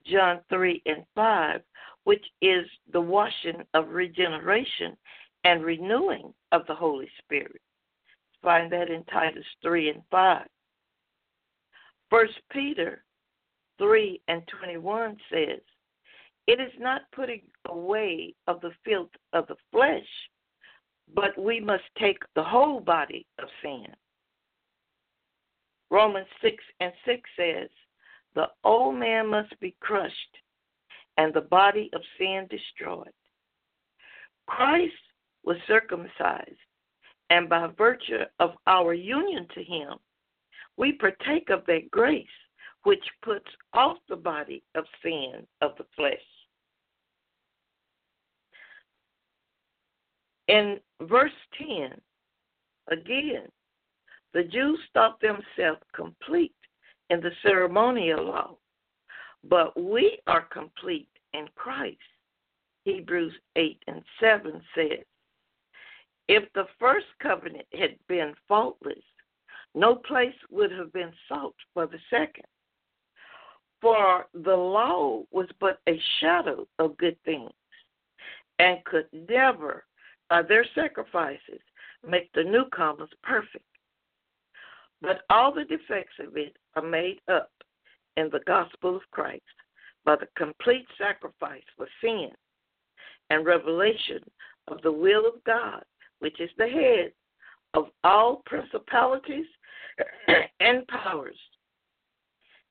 John 0.06 0.40
3 0.50 0.82
and 0.84 1.04
5, 1.14 1.62
which 2.04 2.25
is 2.42 2.66
the 2.92 3.00
washing 3.00 3.62
of 3.73 3.88
regeneration 3.88 4.96
and 5.44 5.64
renewing 5.64 6.34
of 6.52 6.66
the 6.66 6.75
Holy 6.75 7.08
Spirit. 7.23 7.61
Find 8.42 8.70
that 8.73 8.90
in 8.90 9.04
Titus 9.04 9.46
3 9.62 9.88
and 9.88 10.02
5. 10.11 10.46
First 12.11 12.34
Peter 12.52 13.02
3 13.78 14.20
and 14.28 14.42
21 14.61 15.16
says, 15.32 15.61
It 16.47 16.61
is 16.61 16.73
not 16.79 17.03
putting 17.15 17.43
away 17.69 18.35
of 18.47 18.61
the 18.61 18.73
filth 18.85 19.11
of 19.33 19.47
the 19.47 19.57
flesh, 19.73 20.07
but 21.15 21.39
we 21.39 21.61
must 21.61 21.85
take 21.99 22.19
the 22.35 22.43
whole 22.43 22.81
body 22.81 23.27
of 23.39 23.49
sin. 23.63 23.87
Romans 25.91 26.27
6 26.43 26.57
and 26.81 26.93
6 27.07 27.21
says, 27.37 27.69
The 28.35 28.49
old 28.65 28.97
man 28.97 29.29
must 29.29 29.59
be 29.61 29.75
crushed 29.81 30.39
and 31.17 31.33
the 31.33 31.41
body 31.41 31.91
of 31.95 32.03
sin 32.19 32.47
destroyed. 32.51 33.13
Christ 34.47 34.93
was 35.45 35.57
circumcised, 35.67 36.51
and 37.31 37.49
by 37.49 37.69
virtue 37.79 38.25
of 38.41 38.53
our 38.67 38.93
union 38.95 39.47
to 39.55 39.63
him, 39.63 39.95
we 40.77 40.93
partake 40.93 41.51
of 41.51 41.65
that 41.67 41.91
grace 41.91 42.27
which 42.83 43.05
puts 43.23 43.47
off 43.73 43.97
the 44.09 44.17
body 44.17 44.63
of 44.75 44.85
sin 45.03 45.47
of 45.63 45.73
the 45.79 45.87
flesh. 45.97 46.19
In 50.49 50.79
verse 51.03 51.33
10, 51.59 52.01
again, 52.91 53.49
the 54.33 54.45
Jews 54.45 54.79
thought 54.93 55.21
themselves 55.21 55.81
complete 55.95 56.55
in 57.11 57.21
the 57.21 57.31
ceremonial 57.43 58.25
law, 58.25 58.57
but 59.45 59.79
we 59.81 60.19
are 60.27 60.43
complete 60.43 61.09
in 61.33 61.49
Christ. 61.55 61.99
Hebrews 62.85 63.33
8 63.57 63.83
and 63.87 64.03
7 64.21 64.61
says, 64.75 65.05
If 66.29 66.53
the 66.55 66.67
first 66.79 67.07
covenant 67.23 67.67
had 67.73 67.97
been 68.09 68.35
faultless, 68.47 69.03
no 69.75 69.95
place 69.95 70.35
would 70.51 70.71
have 70.73 70.93
been 70.93 71.13
sought 71.29 71.55
for 71.73 71.87
the 71.87 71.99
second. 72.11 72.45
For 73.81 74.27
the 74.33 74.57
law 74.57 75.23
was 75.31 75.49
but 75.61 75.81
a 75.89 76.01
shadow 76.21 76.67
of 76.79 76.97
good 76.97 77.17
things 77.25 77.53
and 78.59 78.85
could 78.85 79.07
never 79.13 79.85
by 80.35 80.43
their 80.43 80.67
sacrifices, 80.75 81.61
make 82.05 82.29
the 82.33 82.43
newcomers 82.43 83.09
perfect. 83.23 83.64
But 85.00 85.21
all 85.31 85.55
the 85.55 85.62
defects 85.62 86.17
of 86.19 86.37
it 86.37 86.57
are 86.75 86.83
made 86.83 87.21
up 87.29 87.53
in 88.17 88.31
the 88.33 88.41
gospel 88.45 88.97
of 88.97 89.03
Christ 89.12 89.43
by 90.05 90.17
the 90.17 90.26
complete 90.37 90.87
sacrifice 90.99 91.62
for 91.76 91.87
sin 92.00 92.31
and 93.31 93.47
revelation 93.47 94.25
of 94.67 94.83
the 94.83 94.91
will 94.91 95.25
of 95.25 95.35
God, 95.45 95.85
which 96.19 96.41
is 96.41 96.50
the 96.59 96.67
head 96.67 97.12
of 97.75 97.85
all 98.03 98.43
principalities 98.45 99.47
and 100.59 100.85
powers. 100.88 101.38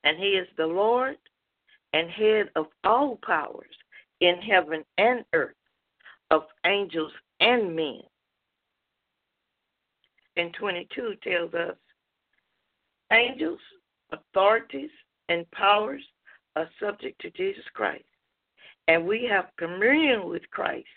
And 0.04 0.18
he 0.18 0.32
is 0.32 0.50
the 0.58 0.68
Lord 0.68 1.16
and 1.94 2.10
head 2.10 2.50
of 2.58 2.66
all 2.84 3.20
powers 3.26 3.74
in 4.20 4.36
heaven 4.42 4.84
and 4.98 5.24
earth, 5.32 5.56
of 6.30 6.42
angels 6.66 7.14
and 7.40 7.76
men. 7.76 8.02
And 10.36 10.54
22 10.54 11.16
tells 11.24 11.54
us 11.54 11.76
angels, 13.12 13.60
authorities, 14.12 14.90
and 15.30 15.50
powers 15.52 16.02
are 16.56 16.70
subject 16.80 17.20
to 17.22 17.30
Jesus 17.32 17.64
Christ. 17.74 18.04
And 18.88 19.06
we 19.06 19.28
have 19.30 19.46
communion 19.58 20.28
with 20.28 20.50
Christ 20.52 20.88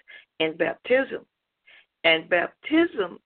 in 0.40 0.56
baptism. 0.56 1.24
And 2.04 2.28
baptism 2.28 3.18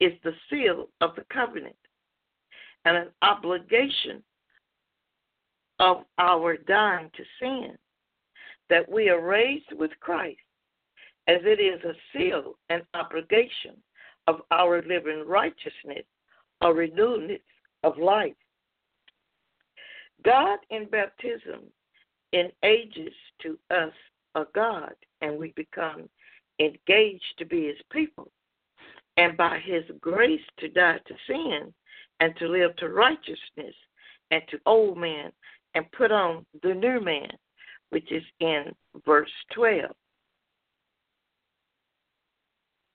is 0.00 0.12
the 0.24 0.32
seal 0.48 0.88
of 1.00 1.14
the 1.16 1.24
covenant 1.32 1.76
and 2.84 2.96
an 2.96 3.08
obligation 3.22 4.22
of 5.78 6.04
our 6.18 6.56
dying 6.56 7.10
to 7.16 7.24
sin, 7.40 7.76
that 8.68 8.90
we 8.90 9.08
are 9.08 9.20
raised 9.20 9.72
with 9.72 9.90
Christ, 10.00 10.40
as 11.30 11.42
it 11.44 11.60
is 11.60 11.80
a 11.84 11.94
seal 12.12 12.56
and 12.70 12.82
obligation 12.94 13.76
of 14.26 14.40
our 14.50 14.82
living 14.82 15.22
righteousness 15.24 16.04
or 16.60 16.74
renewalness 16.74 17.40
of 17.84 17.96
life. 17.98 18.34
God 20.24 20.58
in 20.70 20.86
baptism 20.86 21.60
enages 22.34 23.14
to 23.42 23.56
us 23.70 23.92
a 24.34 24.42
God, 24.56 24.92
and 25.22 25.38
we 25.38 25.52
become 25.54 26.08
engaged 26.58 27.34
to 27.38 27.46
be 27.46 27.68
his 27.68 27.80
people. 27.92 28.28
And 29.16 29.36
by 29.36 29.60
his 29.64 29.84
grace 30.00 30.40
to 30.58 30.68
die 30.68 30.98
to 31.06 31.14
sin 31.28 31.72
and 32.18 32.36
to 32.38 32.48
live 32.48 32.74
to 32.76 32.88
righteousness 32.88 33.74
and 34.32 34.42
to 34.50 34.58
old 34.66 34.98
man 34.98 35.30
and 35.76 35.90
put 35.92 36.10
on 36.10 36.44
the 36.64 36.74
new 36.74 37.00
man, 37.00 37.30
which 37.90 38.10
is 38.10 38.24
in 38.40 38.64
verse 39.06 39.30
12. 39.54 39.90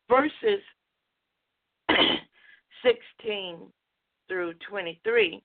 Verses 0.10 0.62
16 2.84 3.58
through 4.28 4.54
23, 4.70 5.44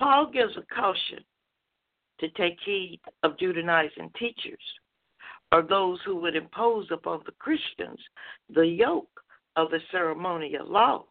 Paul 0.00 0.30
gives 0.32 0.56
a 0.56 0.74
caution 0.74 1.24
to 2.20 2.28
take 2.30 2.56
heed 2.64 3.00
of 3.22 3.38
Judaizing 3.38 4.10
teachers 4.18 4.58
or 5.52 5.62
those 5.62 5.98
who 6.04 6.16
would 6.16 6.36
impose 6.36 6.86
upon 6.90 7.22
the 7.24 7.32
Christians 7.38 7.98
the 8.54 8.66
yoke 8.66 9.08
of 9.56 9.70
the 9.70 9.80
ceremonial 9.90 10.70
law. 10.70 11.04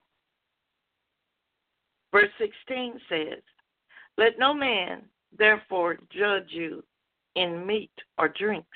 Verse 2.14 2.30
16 2.40 3.00
says, 3.10 3.42
Let 4.18 4.40
no 4.40 4.54
man 4.54 5.04
therefore 5.38 5.98
judge 6.10 6.50
you 6.50 6.84
in 7.36 7.66
meat 7.66 7.92
or 8.18 8.30
drinks. 8.30 8.68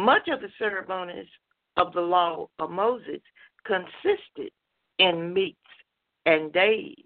Much 0.00 0.28
of 0.28 0.40
the 0.40 0.48
ceremonies 0.58 1.28
of 1.76 1.92
the 1.92 2.00
law 2.00 2.48
of 2.58 2.70
Moses 2.70 3.20
consisted 3.66 4.50
in 4.98 5.34
meats 5.34 5.58
and 6.24 6.50
days. 6.54 6.96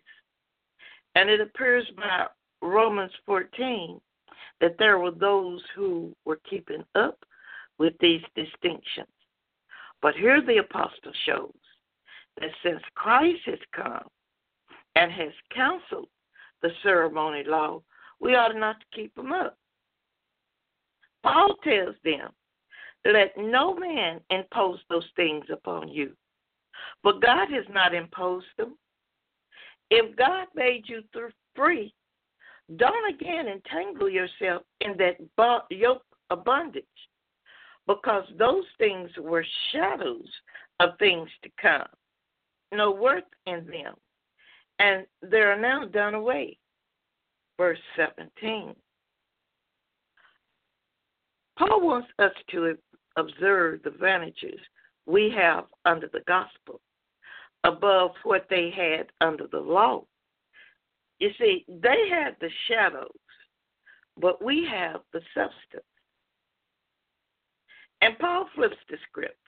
And 1.16 1.28
it 1.28 1.40
appears 1.40 1.84
by 1.96 2.26
Romans 2.62 3.10
14 3.26 4.00
that 4.60 4.76
there 4.78 5.00
were 5.00 5.10
those 5.10 5.60
who 5.74 6.14
were 6.24 6.38
keeping 6.48 6.84
up 6.94 7.18
with 7.78 7.94
these 7.98 8.22
distinctions. 8.36 9.08
But 10.00 10.14
here 10.14 10.40
the 10.40 10.58
apostle 10.58 11.12
shows 11.26 11.52
that 12.40 12.50
since 12.62 12.80
Christ 12.94 13.40
has 13.46 13.58
come 13.74 14.06
and 14.94 15.10
has 15.10 15.32
counseled 15.52 16.08
the 16.62 16.70
ceremony 16.84 17.42
law, 17.44 17.82
we 18.20 18.36
ought 18.36 18.54
not 18.54 18.76
to 18.78 18.86
keep 18.96 19.12
them 19.16 19.32
up. 19.32 19.58
Paul 21.24 21.56
tells 21.64 21.96
them, 22.04 22.30
let 23.04 23.36
no 23.36 23.74
man 23.74 24.20
impose 24.30 24.78
those 24.88 25.06
things 25.16 25.44
upon 25.52 25.88
you. 25.88 26.12
But 27.02 27.20
God 27.20 27.48
has 27.50 27.64
not 27.70 27.94
imposed 27.94 28.46
them. 28.56 28.76
If 29.90 30.16
God 30.16 30.46
made 30.54 30.84
you 30.86 31.02
free, 31.54 31.94
don't 32.76 33.14
again 33.14 33.46
entangle 33.46 34.08
yourself 34.08 34.62
in 34.80 34.96
that 34.98 35.16
yoke 35.70 36.04
of 36.30 36.44
bondage 36.44 36.84
because 37.86 38.24
those 38.38 38.64
things 38.78 39.10
were 39.20 39.44
shadows 39.72 40.26
of 40.80 40.90
things 40.98 41.28
to 41.42 41.50
come, 41.60 41.86
no 42.72 42.90
worth 42.90 43.24
in 43.46 43.66
them, 43.66 43.94
and 44.78 45.06
they 45.22 45.40
are 45.40 45.60
now 45.60 45.84
done 45.84 46.14
away. 46.14 46.56
Verse 47.58 47.78
17. 47.96 48.74
Paul 51.58 51.86
wants 51.86 52.08
us 52.18 52.32
to 52.50 52.76
observe 53.16 53.82
the 53.82 53.90
advantages 53.90 54.60
we 55.06 55.30
have 55.36 55.64
under 55.84 56.08
the 56.12 56.22
gospel 56.26 56.80
above 57.64 58.12
what 58.24 58.46
they 58.50 58.70
had 58.70 59.06
under 59.20 59.46
the 59.46 59.58
law. 59.58 60.04
You 61.18 61.30
see, 61.38 61.64
they 61.68 62.08
had 62.10 62.36
the 62.40 62.50
shadows, 62.68 63.08
but 64.20 64.44
we 64.44 64.66
have 64.70 65.00
the 65.12 65.20
substance. 65.34 65.84
And 68.00 68.18
Paul 68.18 68.48
flips 68.54 68.76
the 68.90 68.96
script. 69.08 69.38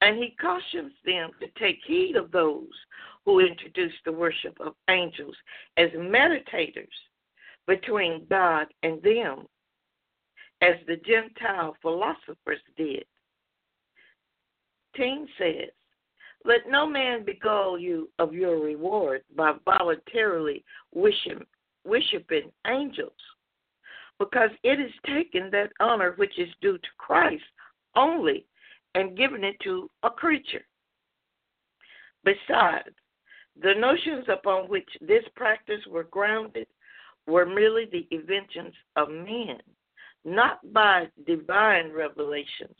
And 0.00 0.18
he 0.18 0.34
cautions 0.40 0.92
them 1.04 1.30
to 1.40 1.46
take 1.58 1.78
heed 1.86 2.16
of 2.16 2.30
those 2.30 2.68
who 3.24 3.40
introduce 3.40 3.92
the 4.04 4.12
worship 4.12 4.56
of 4.60 4.74
angels 4.88 5.34
as 5.76 5.90
meditators 5.90 6.86
between 7.66 8.26
God 8.28 8.66
and 8.82 9.02
them, 9.02 9.46
as 10.60 10.74
the 10.86 10.96
Gentile 10.96 11.76
philosophers 11.82 12.60
did. 12.76 13.04
Team 14.96 15.26
says, 15.38 15.70
let 16.44 16.68
no 16.68 16.86
man 16.86 17.24
beguile 17.24 17.78
you 17.78 18.10
of 18.18 18.34
your 18.34 18.60
reward 18.60 19.22
by 19.34 19.52
voluntarily 19.64 20.62
wishing, 20.92 21.40
worshiping 21.84 22.52
angels, 22.66 23.12
because 24.18 24.50
it 24.62 24.78
is 24.78 24.92
taken 25.06 25.50
that 25.50 25.72
honor 25.80 26.12
which 26.16 26.38
is 26.38 26.48
due 26.60 26.76
to 26.76 26.88
Christ 26.98 27.42
only 27.96 28.44
and 28.94 29.16
given 29.16 29.42
it 29.42 29.56
to 29.64 29.90
a 30.02 30.10
creature. 30.10 30.64
Besides, 32.24 32.94
the 33.60 33.74
notions 33.74 34.26
upon 34.28 34.68
which 34.68 34.88
this 35.00 35.24
practice 35.36 35.80
were 35.88 36.04
grounded 36.04 36.66
were 37.26 37.46
merely 37.46 37.86
the 37.90 38.06
inventions 38.14 38.74
of 38.96 39.08
men, 39.08 39.58
not 40.24 40.60
by 40.72 41.08
divine 41.26 41.92
revelations, 41.92 42.76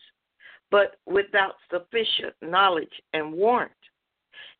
but 0.70 0.96
without 1.06 1.54
sufficient 1.70 2.34
knowledge 2.42 2.92
and 3.12 3.32
warrant, 3.32 3.70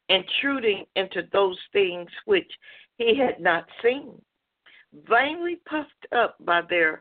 intruding 0.09 0.85
into 0.97 1.23
those 1.33 1.59
things 1.73 2.09
which 2.27 2.51
he 2.99 3.16
had 3.16 3.40
not 3.40 3.66
seen, 3.83 4.12
vainly 5.09 5.61
puffed 5.68 6.07
up 6.12 6.37
by 6.40 6.61
their 6.68 7.01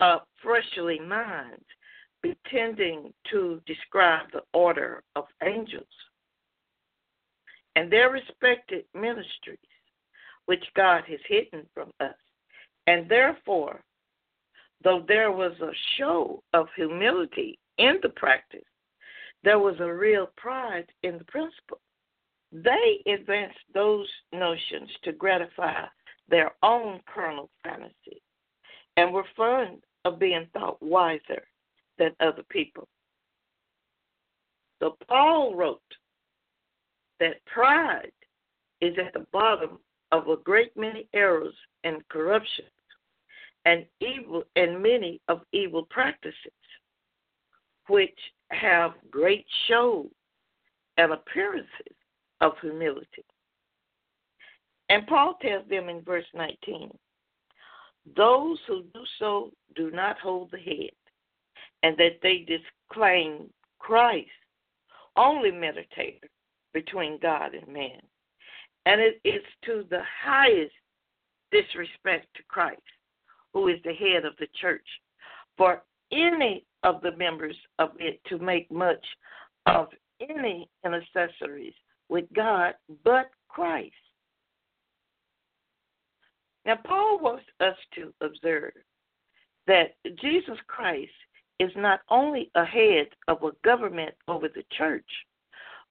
uh, 0.00 0.18
fleshly 0.42 1.00
minds, 1.00 1.64
pretending 2.20 3.12
to 3.30 3.60
describe 3.66 4.30
the 4.32 4.42
order 4.52 5.02
of 5.16 5.24
angels 5.42 5.86
and 7.76 7.90
their 7.90 8.10
respected 8.10 8.84
ministries, 8.94 9.58
which 10.46 10.64
God 10.76 11.04
has 11.08 11.20
hidden 11.26 11.66
from 11.74 11.90
us. 12.00 12.14
And 12.86 13.08
therefore, 13.08 13.82
though 14.82 15.04
there 15.06 15.32
was 15.32 15.52
a 15.60 15.72
show 15.96 16.42
of 16.52 16.66
humility 16.76 17.58
in 17.78 17.98
the 18.02 18.08
practice, 18.10 18.60
there 19.44 19.58
was 19.58 19.76
a 19.80 19.92
real 19.92 20.28
pride 20.36 20.86
in 21.02 21.18
the 21.18 21.24
principle. 21.24 21.80
They 22.52 23.02
advanced 23.06 23.58
those 23.74 24.08
notions 24.32 24.90
to 25.04 25.12
gratify 25.12 25.84
their 26.28 26.52
own 26.62 27.00
carnal 27.12 27.50
fantasy 27.64 28.22
and 28.96 29.12
were 29.12 29.24
fond 29.36 29.82
of 30.04 30.18
being 30.18 30.46
thought 30.52 30.82
wiser 30.82 31.42
than 31.98 32.12
other 32.20 32.42
people. 32.48 32.88
So 34.80 34.96
Paul 35.08 35.54
wrote 35.54 35.80
that 37.20 37.44
pride 37.46 38.12
is 38.80 38.94
at 38.98 39.12
the 39.12 39.26
bottom 39.32 39.78
of 40.10 40.28
a 40.28 40.36
great 40.36 40.76
many 40.76 41.08
errors 41.14 41.54
and 41.84 42.06
corruptions 42.08 42.68
and 43.64 43.86
evil 44.00 44.44
and 44.56 44.82
many 44.82 45.20
of 45.28 45.42
evil 45.52 45.86
practices 45.90 46.34
which 47.88 48.18
have 48.50 48.92
great 49.10 49.46
show 49.68 50.08
and 50.96 51.12
appearances 51.12 51.96
of 52.40 52.52
humility. 52.60 53.24
And 54.88 55.06
Paul 55.06 55.36
tells 55.40 55.68
them 55.68 55.88
in 55.88 56.02
verse 56.02 56.26
19 56.34 56.90
those 58.16 58.58
who 58.66 58.82
do 58.94 59.04
so 59.18 59.52
do 59.76 59.90
not 59.90 60.18
hold 60.18 60.50
the 60.50 60.58
head, 60.58 60.90
and 61.82 61.96
that 61.98 62.18
they 62.22 62.44
disclaim 62.46 63.48
Christ, 63.78 64.28
only 65.16 65.50
mediator 65.50 66.28
between 66.74 67.18
God 67.20 67.54
and 67.54 67.66
man. 67.68 68.00
And 68.86 69.00
it 69.00 69.20
is 69.24 69.42
to 69.66 69.84
the 69.88 70.02
highest 70.24 70.74
disrespect 71.52 72.26
to 72.34 72.42
Christ, 72.48 72.80
who 73.52 73.68
is 73.68 73.78
the 73.84 73.94
head 73.94 74.24
of 74.24 74.34
the 74.38 74.48
church, 74.60 74.86
for 75.56 75.82
any 76.10 76.64
of 76.82 77.00
the 77.02 77.16
members 77.16 77.56
of 77.78 77.90
it 77.98 78.20
to 78.28 78.38
make 78.38 78.70
much 78.70 79.04
of 79.66 79.88
any 80.20 80.68
intercessories 80.84 81.74
with 82.08 82.24
God 82.34 82.74
but 83.04 83.30
Christ. 83.48 83.92
Now, 86.64 86.78
Paul 86.84 87.18
wants 87.20 87.44
us 87.60 87.76
to 87.96 88.12
observe 88.20 88.72
that 89.66 89.94
Jesus 90.20 90.58
Christ 90.66 91.10
is 91.58 91.70
not 91.76 92.00
only 92.10 92.50
a 92.54 92.64
head 92.64 93.08
of 93.28 93.42
a 93.42 93.50
government 93.64 94.14
over 94.28 94.48
the 94.48 94.64
church, 94.76 95.08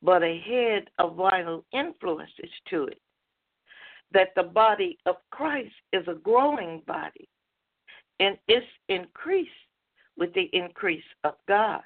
but 0.02 0.24
a 0.24 0.40
head 0.40 0.90
of 0.98 1.16
vital 1.16 1.64
influences 1.74 2.50
to 2.70 2.86
it. 2.86 3.00
That 4.14 4.30
the 4.36 4.44
body 4.44 4.98
of 5.06 5.16
Christ 5.30 5.74
is 5.94 6.04
a 6.08 6.16
growing 6.16 6.82
body 6.86 7.30
and 8.22 8.38
it's 8.48 8.66
increased 8.88 9.50
with 10.16 10.34
the 10.36 10.48
increase 10.54 11.04
of 11.24 11.34
God. 11.48 11.82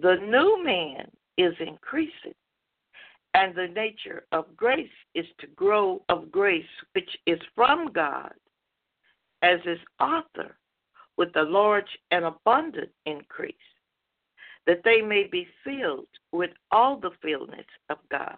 The 0.00 0.16
new 0.16 0.62
man 0.62 1.10
is 1.38 1.54
increasing, 1.58 2.34
and 3.34 3.54
the 3.54 3.68
nature 3.68 4.24
of 4.30 4.54
grace 4.56 4.88
is 5.14 5.24
to 5.38 5.46
grow 5.48 6.02
of 6.10 6.30
grace 6.30 6.62
which 6.92 7.08
is 7.26 7.40
from 7.54 7.90
God, 7.92 8.34
as 9.42 9.58
is 9.64 9.78
author 9.98 10.56
with 11.16 11.34
a 11.36 11.42
large 11.42 11.98
and 12.10 12.26
abundant 12.26 12.90
increase 13.06 13.54
that 14.66 14.82
they 14.84 15.00
may 15.00 15.26
be 15.32 15.48
filled 15.64 16.06
with 16.30 16.50
all 16.70 16.98
the 16.98 17.10
fullness 17.22 17.66
of 17.88 17.96
God. 18.10 18.36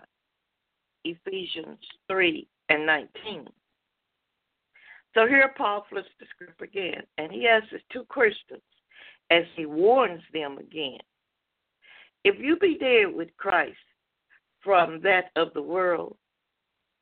Ephesians 1.05 1.79
3 2.09 2.47
and 2.69 2.87
19. 2.87 3.49
So 5.15 5.27
here 5.27 5.53
Paul 5.57 5.85
flips 5.91 6.09
the 6.19 6.27
script 6.35 6.63
again, 6.63 7.03
and 7.19 7.31
he 7.31 7.47
asks 7.47 7.69
two 7.93 8.05
questions 8.05 8.63
as 9.31 9.45
he 9.57 9.67
warns 9.67 10.23
them 10.33 10.59
again. 10.59 10.99
If 12.25 12.39
you 12.39 12.57
be 12.57 12.79
dead 12.79 13.15
with 13.15 13.29
Christ 13.37 13.77
from 14.63 15.01
that 15.03 15.31
of 15.37 15.53
the 15.55 15.63
world, 15.63 16.17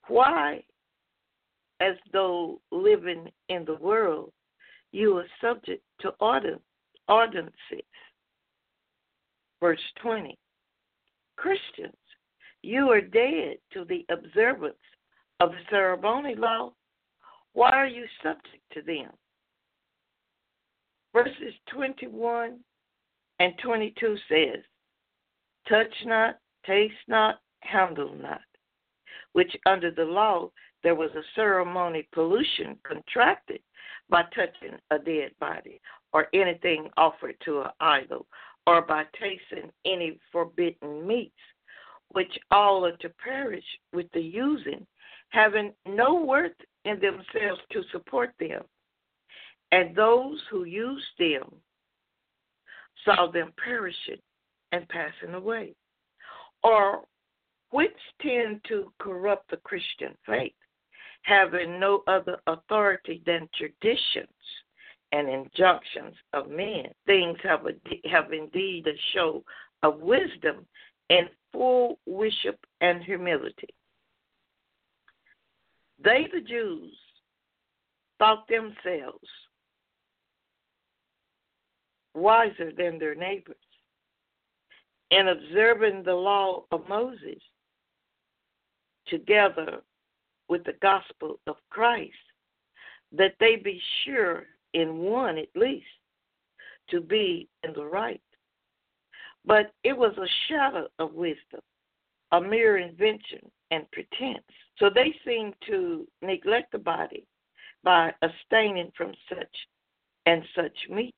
why, 0.08 0.64
as 1.80 1.94
though 2.12 2.60
living 2.72 3.30
in 3.48 3.64
the 3.64 3.76
world, 3.76 4.32
you 4.92 5.16
are 5.18 5.26
subject 5.40 5.82
to 6.00 6.12
ordinances 6.20 6.62
Verse 9.60 9.80
20 10.02 10.38
Christians, 11.36 11.94
you 12.62 12.90
are 12.90 13.00
dead 13.00 13.56
to 13.72 13.84
the 13.84 14.04
observance 14.10 14.74
of 15.40 15.50
the 15.50 15.58
ceremony 15.70 16.34
law. 16.34 16.72
Why 17.52 17.70
are 17.70 17.86
you 17.86 18.04
subject 18.22 18.62
to 18.72 18.82
them? 18.82 19.10
Verses 21.12 21.54
21 21.72 22.58
and 23.40 23.54
22 23.62 24.16
says, 24.28 24.62
Touch 25.68 25.92
not, 26.04 26.38
taste 26.64 26.94
not, 27.08 27.40
handle 27.60 28.14
not, 28.14 28.40
which 29.32 29.54
under 29.66 29.90
the 29.90 30.04
law 30.04 30.50
there 30.82 30.94
was 30.94 31.10
a 31.14 31.22
ceremony 31.34 32.08
pollution 32.12 32.76
contracted 32.84 33.60
by 34.08 34.22
touching 34.34 34.78
a 34.90 34.98
dead 34.98 35.30
body 35.40 35.80
or 36.12 36.28
anything 36.32 36.88
offered 36.96 37.36
to 37.44 37.60
an 37.62 37.70
idol 37.80 38.26
or 38.66 38.82
by 38.82 39.04
tasting 39.18 39.70
any 39.84 40.18
forbidden 40.30 41.06
meats, 41.06 41.34
which 42.10 42.38
all 42.50 42.84
are 42.84 42.96
to 42.98 43.08
perish 43.08 43.64
with 43.92 44.06
the 44.12 44.20
using, 44.20 44.86
having 45.30 45.72
no 45.86 46.14
worth 46.14 46.52
in 46.84 46.98
themselves 47.00 47.60
to 47.72 47.82
support 47.92 48.32
them. 48.38 48.62
And 49.72 49.94
those 49.94 50.40
who 50.50 50.64
used 50.64 51.06
them 51.18 51.44
saw 53.04 53.30
them 53.30 53.52
perishing 53.62 54.20
and 54.72 54.88
passing 54.88 55.34
away, 55.34 55.74
or 56.62 57.04
which 57.70 57.96
tend 58.20 58.60
to 58.68 58.92
corrupt 58.98 59.50
the 59.50 59.56
Christian 59.58 60.14
faith, 60.26 60.52
having 61.22 61.78
no 61.78 62.02
other 62.06 62.38
authority 62.46 63.22
than 63.26 63.48
traditions 63.56 64.28
and 65.12 65.28
injunctions 65.28 66.14
of 66.32 66.50
men. 66.50 66.86
Things 67.06 67.38
have, 67.42 67.66
a, 67.66 68.08
have 68.08 68.32
indeed 68.32 68.86
a 68.86 68.98
show 69.14 69.42
of 69.82 70.00
wisdom 70.00 70.66
and 71.10 71.28
full 71.52 71.98
worship 72.06 72.58
and 72.80 73.02
humility. 73.02 73.68
They, 76.02 76.26
the 76.32 76.40
Jews, 76.40 76.96
thought 78.18 78.46
themselves 78.48 79.28
wiser 82.14 82.72
than 82.76 82.98
their 82.98 83.14
neighbors. 83.14 83.56
In 85.10 85.28
observing 85.28 86.04
the 86.04 86.14
law 86.14 86.64
of 86.70 86.88
Moses 86.88 87.42
together 89.08 89.82
with 90.48 90.64
the 90.64 90.74
gospel 90.80 91.38
of 91.46 91.56
Christ, 91.70 92.12
that 93.12 93.34
they 93.40 93.56
be 93.56 93.80
sure 94.04 94.44
in 94.72 94.98
one 94.98 95.36
at 95.36 95.48
least 95.56 95.86
to 96.90 97.00
be 97.00 97.48
in 97.64 97.72
the 97.72 97.84
right. 97.84 98.20
But 99.44 99.72
it 99.82 99.96
was 99.96 100.16
a 100.16 100.28
shadow 100.48 100.88
of 100.98 101.14
wisdom, 101.14 101.60
a 102.32 102.40
mere 102.40 102.78
invention 102.78 103.50
and 103.70 103.90
pretense. 103.90 104.44
So 104.78 104.90
they 104.90 105.14
seem 105.24 105.52
to 105.68 106.06
neglect 106.22 106.72
the 106.72 106.78
body 106.78 107.26
by 107.82 108.12
abstaining 108.22 108.90
from 108.96 109.12
such 109.28 109.56
and 110.26 110.42
such 110.54 110.76
meats 110.88 111.16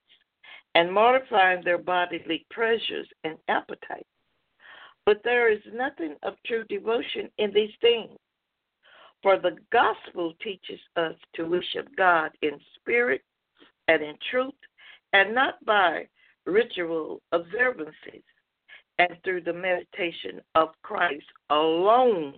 and 0.74 0.92
mortifying 0.92 1.62
their 1.64 1.78
bodily 1.78 2.46
pleasures 2.52 3.06
and 3.24 3.36
appetites. 3.48 4.08
But 5.04 5.20
there 5.24 5.50
is 5.50 5.60
nothing 5.72 6.16
of 6.22 6.34
true 6.46 6.64
devotion 6.68 7.28
in 7.38 7.52
these 7.52 7.74
things. 7.80 8.16
For 9.22 9.38
the 9.38 9.56
gospel 9.72 10.34
teaches 10.42 10.80
us 10.96 11.14
to 11.34 11.44
worship 11.44 11.88
God 11.96 12.30
in 12.42 12.58
spirit 12.76 13.22
and 13.88 14.02
in 14.02 14.14
truth, 14.30 14.54
and 15.12 15.34
not 15.34 15.64
by 15.64 16.08
ritual 16.46 17.20
observances, 17.32 18.22
and 19.02 19.18
through 19.24 19.40
the 19.40 19.52
meditation 19.52 20.40
of 20.54 20.68
Christ 20.82 21.26
alone, 21.50 22.34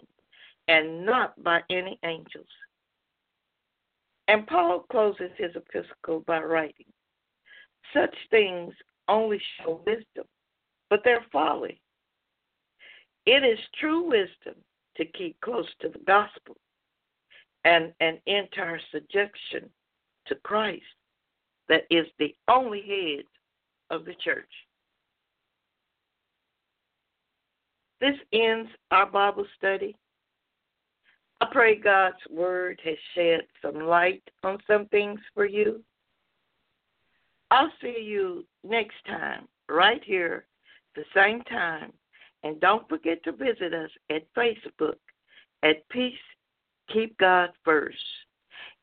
and 0.66 1.05
not 1.05 1.42
by 1.44 1.61
any 1.68 1.98
angels. 2.05 2.46
And 4.29 4.46
Paul 4.46 4.87
closes 4.90 5.31
his 5.37 5.50
epistle 5.55 6.24
by 6.27 6.40
writing 6.40 6.87
Such 7.92 8.14
things 8.31 8.72
only 9.09 9.38
show 9.59 9.83
wisdom, 9.87 10.24
but 10.88 11.03
they're 11.05 11.27
folly. 11.31 11.83
It 13.27 13.44
is 13.44 13.59
true 13.79 14.09
wisdom 14.09 14.55
to 14.96 15.05
keep 15.05 15.38
close 15.42 15.68
to 15.81 15.90
the 15.90 16.00
gospel 16.07 16.57
and 17.64 17.92
an 18.00 18.18
entire 18.27 18.81
subjection 18.90 19.68
to 20.27 20.35
Christ 20.37 20.83
that 21.68 21.85
is 21.90 22.07
the 22.18 22.35
only 22.48 22.81
head 22.81 23.24
of 23.90 24.07
the 24.07 24.14
church. 24.14 24.48
This 28.00 28.16
ends 28.33 28.70
our 28.90 29.07
Bible 29.07 29.46
study. 29.57 29.96
I 31.40 31.46
pray 31.50 31.76
God's 31.76 32.16
word 32.30 32.80
has 32.85 32.96
shed 33.14 33.42
some 33.61 33.80
light 33.87 34.22
on 34.42 34.59
some 34.66 34.87
things 34.87 35.20
for 35.35 35.44
you. 35.44 35.83
I'll 37.50 37.72
see 37.80 38.00
you 38.02 38.44
next 38.62 38.96
time, 39.07 39.46
right 39.68 40.02
here, 40.04 40.46
the 40.96 41.04
same 41.14 41.42
time. 41.42 41.92
And 42.42 42.61
don't 42.61 42.88
forget 42.88 43.22
to 43.24 43.33
visit 43.33 43.72
us 43.72 43.90
at 44.11 44.33
Facebook 44.35 44.96
at 45.62 45.88
Peace 45.88 46.14
Keep 46.92 47.16
God 47.18 47.50
First. 47.64 47.96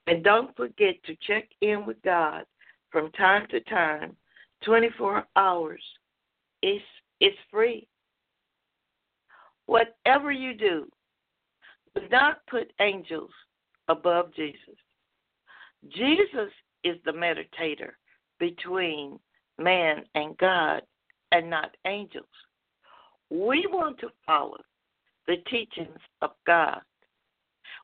And 0.07 0.23
don't 0.23 0.55
forget 0.55 0.95
to 1.05 1.15
check 1.27 1.47
in 1.61 1.85
with 1.85 2.01
God 2.03 2.45
from 2.91 3.11
time 3.11 3.47
to 3.51 3.59
time, 3.61 4.15
24 4.65 5.25
hours. 5.35 5.81
It's, 6.61 6.83
it's 7.19 7.37
free. 7.51 7.87
Whatever 9.71 10.33
you 10.33 10.53
do, 10.53 10.85
do 11.95 12.01
not 12.11 12.45
put 12.49 12.73
angels 12.81 13.29
above 13.87 14.35
Jesus. 14.35 14.75
Jesus 15.95 16.51
is 16.83 16.97
the 17.05 17.13
meditator 17.13 17.91
between 18.37 19.17
man 19.57 20.03
and 20.13 20.37
God 20.39 20.81
and 21.31 21.49
not 21.49 21.77
angels. 21.87 22.25
We 23.29 23.65
want 23.71 23.97
to 23.99 24.09
follow 24.25 24.57
the 25.25 25.37
teachings 25.49 25.99
of 26.21 26.31
God. 26.45 26.81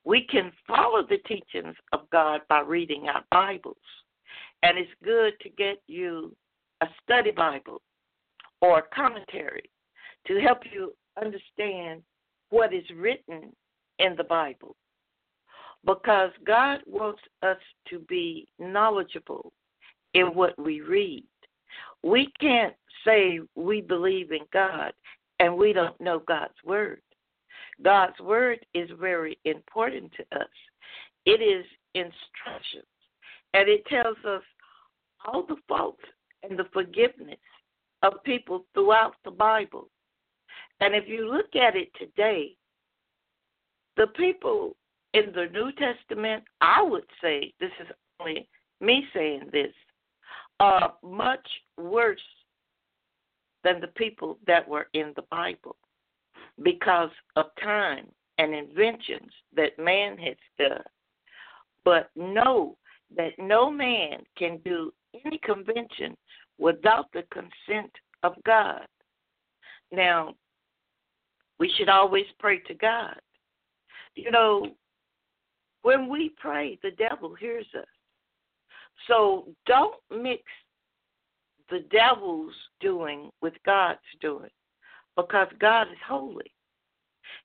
We 0.03 0.27
can 0.29 0.51
follow 0.67 1.03
the 1.07 1.19
teachings 1.19 1.77
of 1.93 2.01
God 2.11 2.41
by 2.49 2.59
reading 2.59 3.07
our 3.07 3.23
Bibles. 3.31 3.77
And 4.61 4.77
it's 4.77 4.91
good 5.05 5.39
to 5.39 5.49
get 5.51 5.81
you 5.87 6.35
a 6.81 6.87
study 7.01 7.31
Bible 7.31 7.81
or 8.61 8.79
a 8.79 8.93
commentary 8.93 9.69
to 10.27 10.41
help 10.41 10.59
you 10.69 10.91
understand 11.19 12.01
what 12.49 12.73
is 12.73 12.83
written 12.95 13.51
in 13.99 14.15
the 14.15 14.23
Bible. 14.23 14.75
Because 15.85 16.31
God 16.45 16.79
wants 16.85 17.21
us 17.43 17.57
to 17.89 17.99
be 17.99 18.47
knowledgeable 18.59 19.51
in 20.13 20.27
what 20.27 20.57
we 20.57 20.81
read. 20.81 21.23
We 22.03 22.31
can't 22.39 22.73
say 23.05 23.39
we 23.55 23.81
believe 23.81 24.31
in 24.31 24.45
God 24.51 24.93
and 25.39 25.55
we 25.55 25.73
don't 25.73 25.99
know 26.01 26.19
God's 26.27 26.53
Word. 26.65 27.01
God's 27.83 28.19
Word 28.19 28.65
is 28.73 28.89
very 28.99 29.37
important 29.45 30.11
to 30.17 30.39
us. 30.39 30.49
It 31.25 31.41
is 31.41 31.65
instructions, 31.93 32.85
and 33.53 33.67
it 33.67 33.85
tells 33.85 34.17
us 34.25 34.41
all 35.25 35.43
the 35.43 35.57
faults 35.67 36.03
and 36.43 36.57
the 36.57 36.67
forgiveness 36.73 37.37
of 38.03 38.23
people 38.23 38.65
throughout 38.73 39.15
the 39.25 39.31
Bible. 39.31 39.89
And 40.79 40.95
if 40.95 41.07
you 41.07 41.31
look 41.31 41.55
at 41.55 41.75
it 41.75 41.89
today, 41.97 42.55
the 43.95 44.07
people 44.07 44.75
in 45.13 45.31
the 45.33 45.47
New 45.51 45.71
Testament, 45.73 46.43
I 46.61 46.83
would 46.83 47.05
say, 47.21 47.53
this 47.59 47.71
is 47.81 47.87
only 48.19 48.47
me 48.79 49.05
saying 49.13 49.49
this, 49.51 49.73
are 50.59 50.93
much 51.03 51.47
worse 51.77 52.19
than 53.63 53.81
the 53.81 53.87
people 53.87 54.37
that 54.47 54.67
were 54.67 54.87
in 54.93 55.13
the 55.15 55.23
Bible 55.31 55.75
because 56.63 57.09
of 57.35 57.47
time 57.61 58.07
and 58.37 58.53
inventions 58.53 59.31
that 59.55 59.77
man 59.79 60.17
has 60.17 60.35
done. 60.59 60.83
But 61.83 62.09
know 62.15 62.77
that 63.15 63.33
no 63.39 63.71
man 63.71 64.19
can 64.37 64.59
do 64.65 64.93
any 65.25 65.39
convention 65.39 66.15
without 66.57 67.11
the 67.13 67.23
consent 67.31 67.91
of 68.23 68.33
God. 68.45 68.85
Now, 69.91 70.33
we 71.59 71.71
should 71.77 71.89
always 71.89 72.25
pray 72.39 72.59
to 72.59 72.73
God. 72.73 73.19
You 74.15 74.31
know, 74.31 74.67
when 75.83 76.09
we 76.09 76.33
pray, 76.37 76.79
the 76.83 76.91
devil 76.91 77.35
hears 77.35 77.67
us. 77.77 77.85
So 79.07 79.47
don't 79.65 79.95
mix 80.11 80.43
the 81.69 81.79
devil's 81.91 82.53
doing 82.79 83.29
with 83.41 83.53
God's 83.65 83.99
doing 84.21 84.49
because 85.15 85.47
God 85.59 85.83
is 85.83 85.97
holy. 86.07 86.51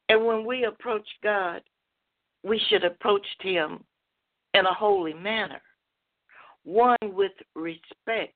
And 0.08 0.24
when 0.24 0.44
we 0.44 0.64
approach 0.64 1.06
God, 1.22 1.62
we 2.44 2.60
should 2.68 2.84
approach 2.84 3.26
him 3.40 3.84
in 4.54 4.66
a 4.66 4.74
holy 4.74 5.14
manner, 5.14 5.60
one 6.64 6.96
with 7.02 7.32
respect. 7.54 8.34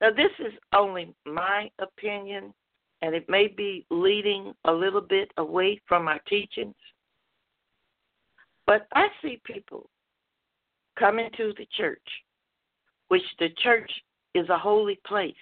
Now, 0.00 0.10
this 0.10 0.30
is 0.38 0.52
only 0.74 1.14
my 1.26 1.70
opinion, 1.78 2.52
and 3.02 3.14
it 3.14 3.28
may 3.28 3.48
be 3.48 3.86
leading 3.90 4.52
a 4.64 4.72
little 4.72 5.00
bit 5.00 5.30
away 5.36 5.80
from 5.86 6.08
our 6.08 6.20
teachings. 6.28 6.74
But 8.66 8.86
I 8.94 9.08
see 9.22 9.40
people 9.44 9.88
coming 10.98 11.28
to 11.36 11.52
the 11.56 11.66
church, 11.76 12.02
which 13.08 13.22
the 13.38 13.50
church 13.62 13.90
is 14.34 14.48
a 14.48 14.58
holy 14.58 14.98
place. 15.06 15.34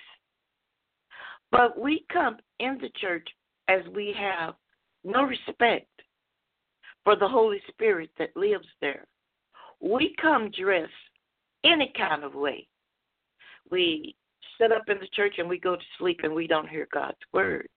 But 1.50 1.78
we 1.78 2.04
come 2.12 2.36
in 2.58 2.78
the 2.80 2.90
church 3.00 3.26
as 3.68 3.80
we 3.94 4.14
have 4.18 4.54
no 5.04 5.22
respect 5.22 5.88
for 7.04 7.16
the 7.16 7.28
Holy 7.28 7.60
Spirit 7.68 8.10
that 8.18 8.36
lives 8.36 8.66
there. 8.80 9.06
We 9.80 10.14
come 10.20 10.50
dressed 10.50 10.90
any 11.64 11.92
kind 11.96 12.24
of 12.24 12.34
way. 12.34 12.66
We 13.70 14.16
sit 14.58 14.72
up 14.72 14.88
in 14.88 14.98
the 14.98 15.08
church 15.12 15.34
and 15.38 15.48
we 15.48 15.58
go 15.58 15.76
to 15.76 15.82
sleep 15.98 16.20
and 16.22 16.34
we 16.34 16.46
don't 16.46 16.68
hear 16.68 16.88
God's 16.92 17.18
word. 17.32 17.68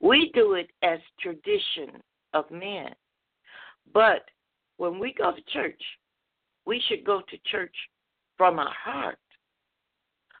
We 0.00 0.30
do 0.34 0.54
it 0.54 0.70
as 0.82 0.98
tradition 1.20 2.02
of 2.34 2.50
men. 2.50 2.90
But 3.92 4.28
when 4.76 4.98
we 4.98 5.14
go 5.14 5.32
to 5.32 5.42
church, 5.52 5.80
we 6.66 6.82
should 6.88 7.04
go 7.04 7.20
to 7.20 7.50
church 7.50 7.74
from 8.36 8.58
our 8.58 8.72
heart 8.72 9.18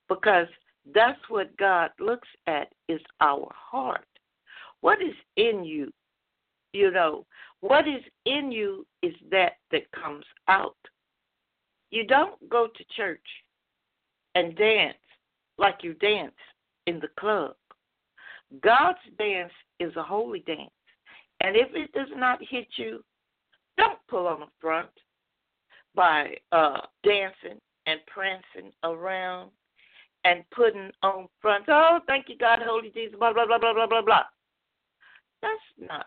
because 0.08 0.46
that's 0.94 1.20
what 1.28 1.56
God 1.56 1.90
looks 2.00 2.28
at 2.46 2.72
is 2.88 3.00
our 3.20 3.48
heart. 3.54 4.06
What 4.80 5.00
is 5.00 5.14
in 5.36 5.64
you? 5.64 5.92
You 6.72 6.90
know, 6.90 7.26
what 7.60 7.86
is 7.86 8.02
in 8.26 8.50
you 8.50 8.86
is 9.02 9.14
that 9.30 9.52
that 9.70 9.90
comes 9.92 10.24
out. 10.48 10.76
You 11.90 12.06
don't 12.06 12.48
go 12.48 12.66
to 12.66 12.84
church 12.96 13.20
and 14.34 14.56
dance 14.56 14.96
like 15.62 15.78
you 15.82 15.94
dance 15.94 16.34
in 16.86 17.00
the 17.00 17.08
club. 17.18 17.54
God's 18.62 18.98
dance 19.16 19.52
is 19.80 19.94
a 19.96 20.02
holy 20.02 20.40
dance. 20.40 20.70
And 21.40 21.56
if 21.56 21.68
it 21.74 21.92
does 21.92 22.08
not 22.14 22.38
hit 22.46 22.66
you, 22.76 23.02
don't 23.78 23.98
pull 24.08 24.26
on 24.26 24.40
the 24.40 24.46
front 24.60 24.90
by 25.94 26.34
uh, 26.52 26.80
dancing 27.04 27.58
and 27.86 28.00
prancing 28.06 28.72
around 28.84 29.50
and 30.24 30.44
putting 30.54 30.90
on 31.02 31.28
front, 31.40 31.64
oh, 31.68 32.00
thank 32.06 32.28
you, 32.28 32.36
God, 32.36 32.60
Holy 32.64 32.90
Jesus, 32.90 33.16
blah, 33.18 33.32
blah, 33.32 33.46
blah, 33.46 33.58
blah, 33.58 33.72
blah, 33.72 33.86
blah, 33.86 34.02
blah. 34.02 34.22
That's 35.40 35.88
not 35.88 36.06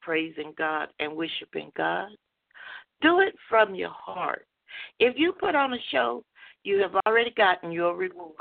praising 0.00 0.54
God 0.56 0.88
and 0.98 1.16
worshiping 1.16 1.70
God. 1.76 2.08
Do 3.02 3.20
it 3.20 3.34
from 3.48 3.74
your 3.74 3.90
heart. 3.90 4.46
If 4.98 5.14
you 5.16 5.32
put 5.32 5.54
on 5.54 5.74
a 5.74 5.78
show, 5.90 6.24
you 6.64 6.80
have 6.80 6.96
already 7.06 7.30
gotten 7.36 7.70
your 7.70 7.94
reward. 7.94 8.34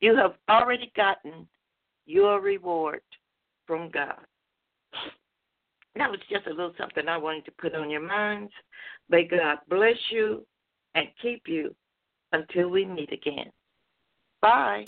You 0.00 0.16
have 0.16 0.34
already 0.48 0.92
gotten 0.96 1.48
your 2.06 2.40
reward 2.40 3.00
from 3.66 3.90
God. 3.90 4.20
That 5.96 6.10
was 6.10 6.20
just 6.30 6.46
a 6.46 6.50
little 6.50 6.74
something 6.78 7.08
I 7.08 7.16
wanted 7.16 7.46
to 7.46 7.52
put 7.52 7.74
on 7.74 7.88
your 7.88 8.06
minds. 8.06 8.52
May 9.08 9.24
God 9.24 9.58
bless 9.68 9.96
you 10.10 10.46
and 10.94 11.08
keep 11.22 11.42
you 11.46 11.74
until 12.32 12.68
we 12.68 12.84
meet 12.84 13.12
again. 13.12 13.50
Bye. 14.42 14.84